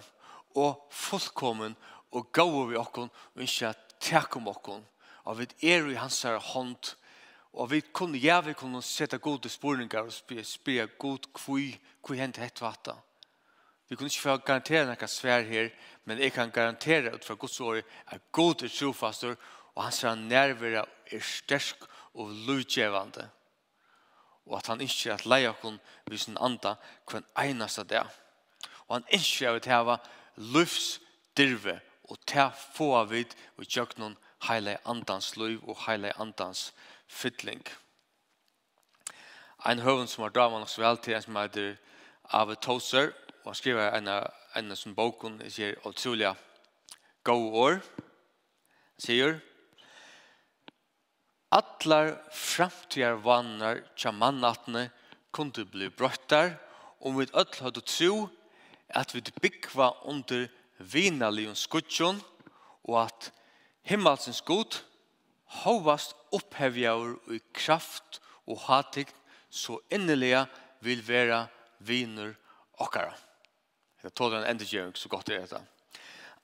og 0.58 0.88
fullkommen 0.90 1.76
og 2.10 2.32
gau 2.34 2.66
vi 2.66 2.76
okkon 2.76 3.10
og 3.34 3.42
ikke 3.42 3.72
takk 4.02 4.36
om 4.36 4.50
okkon. 4.50 4.84
Og 5.26 5.38
vi 5.38 5.46
er 5.70 5.86
i 5.90 5.98
hans 5.98 6.22
her 6.26 6.38
hånd 6.42 6.94
og 7.56 7.70
vi 7.70 7.80
kunne, 7.80 8.18
ja, 8.20 8.40
vi 8.44 8.52
kunne 8.52 8.82
sette 8.84 9.18
gode 9.18 9.48
spurningar 9.48 10.04
og 10.04 10.12
spyrja 10.12 10.86
god 11.00 11.24
kvui, 11.34 11.70
kvui 12.04 12.18
hent 12.20 12.36
hett 12.36 12.60
vatta. 12.60 12.98
Vi 13.88 13.96
kunne 13.96 14.10
ikke 14.10 14.24
få 14.26 14.36
garantera 14.44 14.84
nekka 14.90 15.08
svær 15.08 15.46
her, 15.46 15.70
men 16.04 16.20
jeg 16.20 16.34
kan 16.34 16.52
garantera 16.52 17.14
ut 17.14 17.24
fra 17.24 17.36
Guds 17.38 17.60
året 17.60 17.86
at 18.12 18.20
god 18.32 18.66
er 18.66 18.72
trofaster 18.72 19.36
og 19.74 19.84
hans 19.86 20.02
her 20.04 20.18
nærvera 20.20 20.84
er 21.12 21.24
stersk 21.24 21.86
og 22.14 22.34
lujtjevande 22.48 23.30
og 24.46 24.58
at 24.58 24.66
han 24.70 24.80
ikke 24.80 25.14
at 25.14 25.26
leie 25.26 25.50
okken 25.50 25.80
vi 26.06 26.18
sin 26.18 26.38
anda 26.40 26.76
hver 27.10 27.24
eneste 27.42 27.84
dag. 27.84 28.06
Og 28.88 28.96
han 28.96 29.08
ikke 29.10 29.50
at 29.50 29.66
hava 29.66 29.98
løvs 30.36 31.00
dirve 31.36 31.80
og 32.06 32.18
ta 32.26 32.50
få 32.54 32.92
av 33.00 33.10
vid 33.10 33.34
og 33.58 33.66
gjøknon 33.66 34.16
heile 34.46 34.76
andans 34.86 35.34
liv 35.36 35.62
og 35.66 35.78
heile 35.86 36.12
andans 36.22 36.70
fytling. 37.08 37.64
Ein 39.66 39.82
høven 39.82 40.06
som 40.06 40.22
har 40.22 40.34
drama 40.34 40.60
nok 40.60 40.70
så 40.70 40.84
vel 40.84 40.98
til 41.02 41.16
en 41.16 41.22
som 41.22 41.38
heter 41.40 41.76
Ave 42.30 42.54
Toser, 42.54 43.12
og 43.42 43.50
han 43.50 43.58
skriver 43.58 43.94
en 43.96 44.08
av 44.08 44.26
en 44.58 44.76
som 44.76 44.94
boken 44.94 45.40
sier 45.50 45.78
utrolig 45.86 46.32
gode 47.26 47.52
år. 47.66 47.80
Han 47.80 49.02
sier, 49.02 49.38
Allar 51.56 52.18
framtidar 52.30 53.16
vannar 53.24 53.80
tja 53.96 54.12
mannatne 54.12 54.90
kunde 55.32 55.64
bli 55.64 55.88
brottar 55.88 56.58
om 57.00 57.16
vi 57.16 57.24
öll 57.32 57.60
hadde 57.60 57.80
tro 57.80 58.26
at 58.92 59.14
vi 59.14 59.22
byggva 59.40 59.88
under 60.04 60.50
vinalion 60.78 61.56
skutjon 61.56 62.18
og 62.84 62.96
at 63.06 63.30
himmelsens 63.88 64.42
god 64.44 64.82
hovast 65.62 66.12
opphevjaur 66.36 67.16
i 67.32 67.40
kraft 67.56 68.20
og 68.44 68.60
hatig 68.66 69.06
så 69.48 69.78
innelega 69.88 70.44
vil 70.84 71.00
vera 71.06 71.46
viner 71.78 72.34
okkara. 72.76 73.14
Jeg 74.04 74.12
tål 74.12 74.42
en 74.42 74.50
endegjøring 74.50 74.92
så 74.98 75.08
godt 75.08 75.32
er 75.32 75.48
det. 75.48 75.62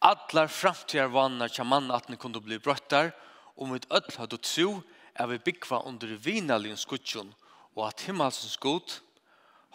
Allar 0.00 0.48
framtidar 0.48 1.12
vannar 1.12 1.52
tja 1.52 1.68
mannatne 1.68 2.16
kunde 2.16 2.40
bli 2.40 2.56
brottar 2.58 3.12
om 3.60 3.74
vi 3.74 3.84
öll 3.92 4.16
hadde 4.16 4.40
tro 4.40 4.80
er 5.14 5.28
vi 5.28 5.38
byggva 5.38 5.82
under 5.88 6.16
vinalien 6.24 6.76
skutjon 6.76 7.34
og 7.74 7.86
at 7.88 8.04
himmelsens 8.06 8.56
god 8.60 8.98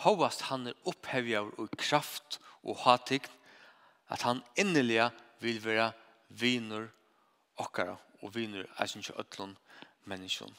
hovast 0.05 0.47
han 0.49 0.67
er 0.69 0.77
opphevjar 0.89 1.49
og 1.57 1.73
kraft 1.77 2.39
og 2.63 2.77
hatign 2.83 3.25
at 4.13 4.21
han 4.23 4.43
innelige 4.55 5.09
vil 5.41 5.59
vera 5.63 5.91
viner 6.29 6.87
okkara 7.57 7.97
og 8.21 8.33
viner 8.35 8.65
er 8.77 8.85
sin 8.85 9.03
ötlun 9.15 9.55
menneskjon. 10.05 10.53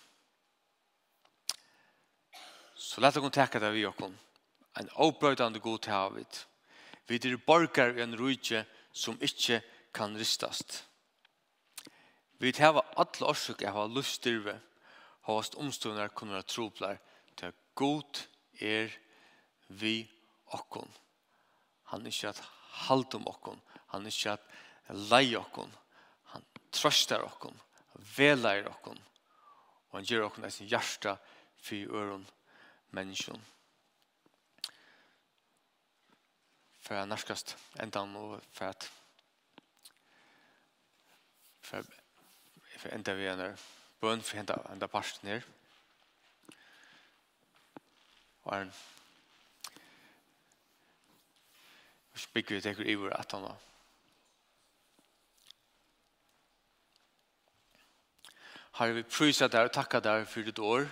Så 2.79 3.01
lett 3.01 3.17
okon 3.19 3.35
teka 3.35 3.59
det 3.59 3.73
vi 3.75 3.87
okon. 3.87 4.15
En 4.79 4.91
oppbrøydande 4.95 5.59
god 5.61 5.79
til 5.83 5.93
havet. 5.93 6.47
Vi 7.09 7.17
er 7.17 7.37
borgar 7.37 7.97
i 7.97 8.03
en 8.03 8.15
rujtje 8.17 8.65
som 8.93 9.19
ikkje 9.21 9.63
kan 9.95 10.15
ristast. 10.17 10.85
Vi 12.39 12.53
hava 12.59 12.85
alle 12.97 13.27
årsøk 13.27 13.65
av 13.67 13.91
luststyrve 13.91 14.61
Håst 15.29 15.59
omstående 15.61 16.09
kunne 16.17 16.39
være 16.39 16.49
troplar 16.49 16.97
til 17.37 17.51
at 17.51 17.59
god 17.77 18.23
er 18.65 18.95
vi 19.69 20.09
okkon. 20.57 20.89
Han 21.93 22.07
er 22.07 22.15
ikke 22.15 22.31
at 22.33 22.41
halde 22.89 23.21
om 23.21 23.29
okkon. 23.29 23.61
Han 23.93 24.07
er 24.07 24.15
ikke 24.15 24.33
at 24.39 24.97
leie 25.11 25.37
okkon. 25.37 25.75
Han 26.33 26.47
trøster 26.73 27.25
okkon. 27.27 27.61
Veleier 28.17 28.71
okkon. 28.73 28.99
Og 29.91 29.99
han 29.99 30.09
gjør 30.09 30.31
okkon 30.31 30.49
eisen 30.49 30.69
hjärsta 30.69 31.19
for 31.61 31.97
øren 32.01 32.25
menneskjon. 32.97 33.45
For 36.81 36.97
jeg 36.97 37.11
nærskast 37.11 37.57
enda 37.83 38.01
og 38.01 38.39
for 38.49 38.73
at 38.73 38.93
for 41.69 42.95
enda 42.95 43.13
vi 43.13 43.27
er 43.29 43.59
bøn 44.01 44.23
for 44.23 44.37
henne 44.37 44.57
enda 44.73 44.87
parten 44.87 45.29
her. 45.29 45.47
Og 48.45 48.55
han 48.55 48.73
bygger 52.35 52.55
vi 52.55 52.61
teker 52.61 52.91
iver 52.91 53.17
at 53.17 53.33
han 53.33 53.49
Herre, 58.79 58.95
vi 58.95 59.03
pryser 59.03 59.51
deg 59.51 59.67
og 59.67 59.75
takker 59.75 60.01
deg 60.01 60.27
for 60.31 60.47
ditt 60.47 60.59
år. 60.63 60.87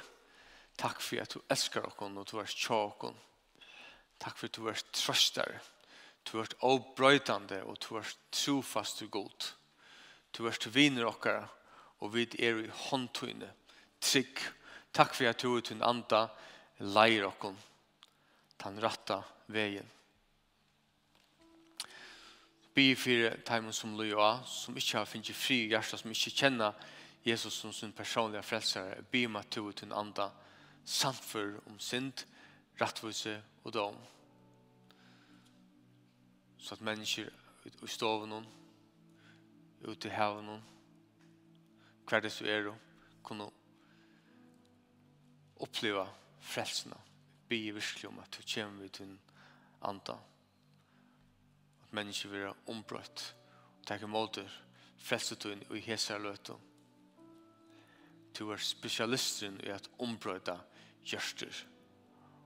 Takk 0.77 1.01
for 1.01 1.23
at 1.23 1.35
du 1.35 1.41
elskar 1.51 1.87
oss 1.87 2.01
og 2.03 2.25
du 2.27 2.39
er 2.41 2.51
tjåk 2.51 3.05
oss. 3.05 3.23
Takk 4.19 4.39
for 4.39 4.47
at 4.49 4.57
du 4.57 4.67
er 4.67 4.83
trøster. 4.93 5.61
Du 6.27 6.41
er 6.41 6.51
avbrøytande 6.67 7.63
og 7.63 7.79
du 7.79 7.97
er 7.97 8.15
trofast 8.33 9.03
og 9.03 9.11
god. 9.11 9.53
Du 10.35 10.47
er 10.47 10.71
vinner 10.73 11.07
okkara 11.07 11.47
og 12.01 12.15
vi 12.15 12.27
er 12.39 12.61
i 12.65 12.73
håndtøyne, 12.89 13.49
trygg. 14.01 14.43
Takk 14.95 15.15
for 15.15 15.29
at 15.29 15.43
du 15.43 15.57
er 15.57 15.65
til 15.65 15.83
anda, 15.85 16.27
leir 16.81 17.27
okken, 17.29 17.57
Tan 18.57 18.79
ratta 18.81 19.21
veien. 19.53 19.85
Be 22.77 22.95
for 22.97 23.37
timen 23.49 23.73
som 23.73 23.97
loja, 23.97 24.43
som 24.45 24.77
ikke 24.77 24.99
har 24.99 25.09
finnet 25.09 25.37
fri 25.37 25.63
i 25.65 25.69
hjertet, 25.73 26.01
som 26.01 26.13
ikke 26.13 26.33
kjenner 26.41 26.73
Jesus 27.27 27.55
som 27.61 27.73
sin 27.73 27.93
personlige 27.93 28.43
frelsere. 28.43 29.03
Be 29.13 29.25
om 29.27 29.37
at 29.37 29.49
du 29.55 29.69
er 29.69 29.73
til 29.73 29.89
en 29.89 29.97
anda, 29.97 30.29
samfør 30.85 31.57
om 31.67 31.79
synd, 31.81 32.27
rattvise 32.81 33.43
og 33.65 33.75
dom. 33.75 33.97
Så 36.59 36.75
at 36.75 36.81
mennesker 36.81 37.29
i 37.65 37.87
stoven, 37.87 38.47
ute 39.85 40.09
i 40.09 40.11
haven, 40.11 40.63
hver 42.07 42.23
det 42.23 42.33
så 42.33 42.47
er 42.47 42.69
å 42.71 42.77
kunne 43.27 43.49
oppleve 45.63 46.05
frelsene. 46.41 46.99
Be 47.49 47.59
i 47.69 47.75
virkelig 47.75 48.11
om 48.11 48.21
at 48.23 48.35
du 48.35 48.43
kommer 48.43 48.83
ved 48.83 48.99
din 48.99 49.19
anda. 49.87 50.17
At 51.83 51.93
mennesker 51.93 52.33
vil 52.33 52.47
være 52.47 52.73
ombrøtt 52.73 53.27
og 53.79 53.87
takke 53.87 54.09
måter 54.11 54.63
du 55.43 55.53
inn 55.53 55.63
i 55.71 55.81
hese 55.81 56.19
løte. 56.19 56.57
Du 58.35 58.51
er 58.51 58.59
spesialisten 58.59 59.61
i 59.65 59.71
at 59.71 59.87
ombrøyta 60.03 60.59
gjørster 61.07 61.63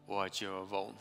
og 0.09 0.27
at 0.27 0.42
gjøre 0.42 0.66
vogn. 0.68 0.99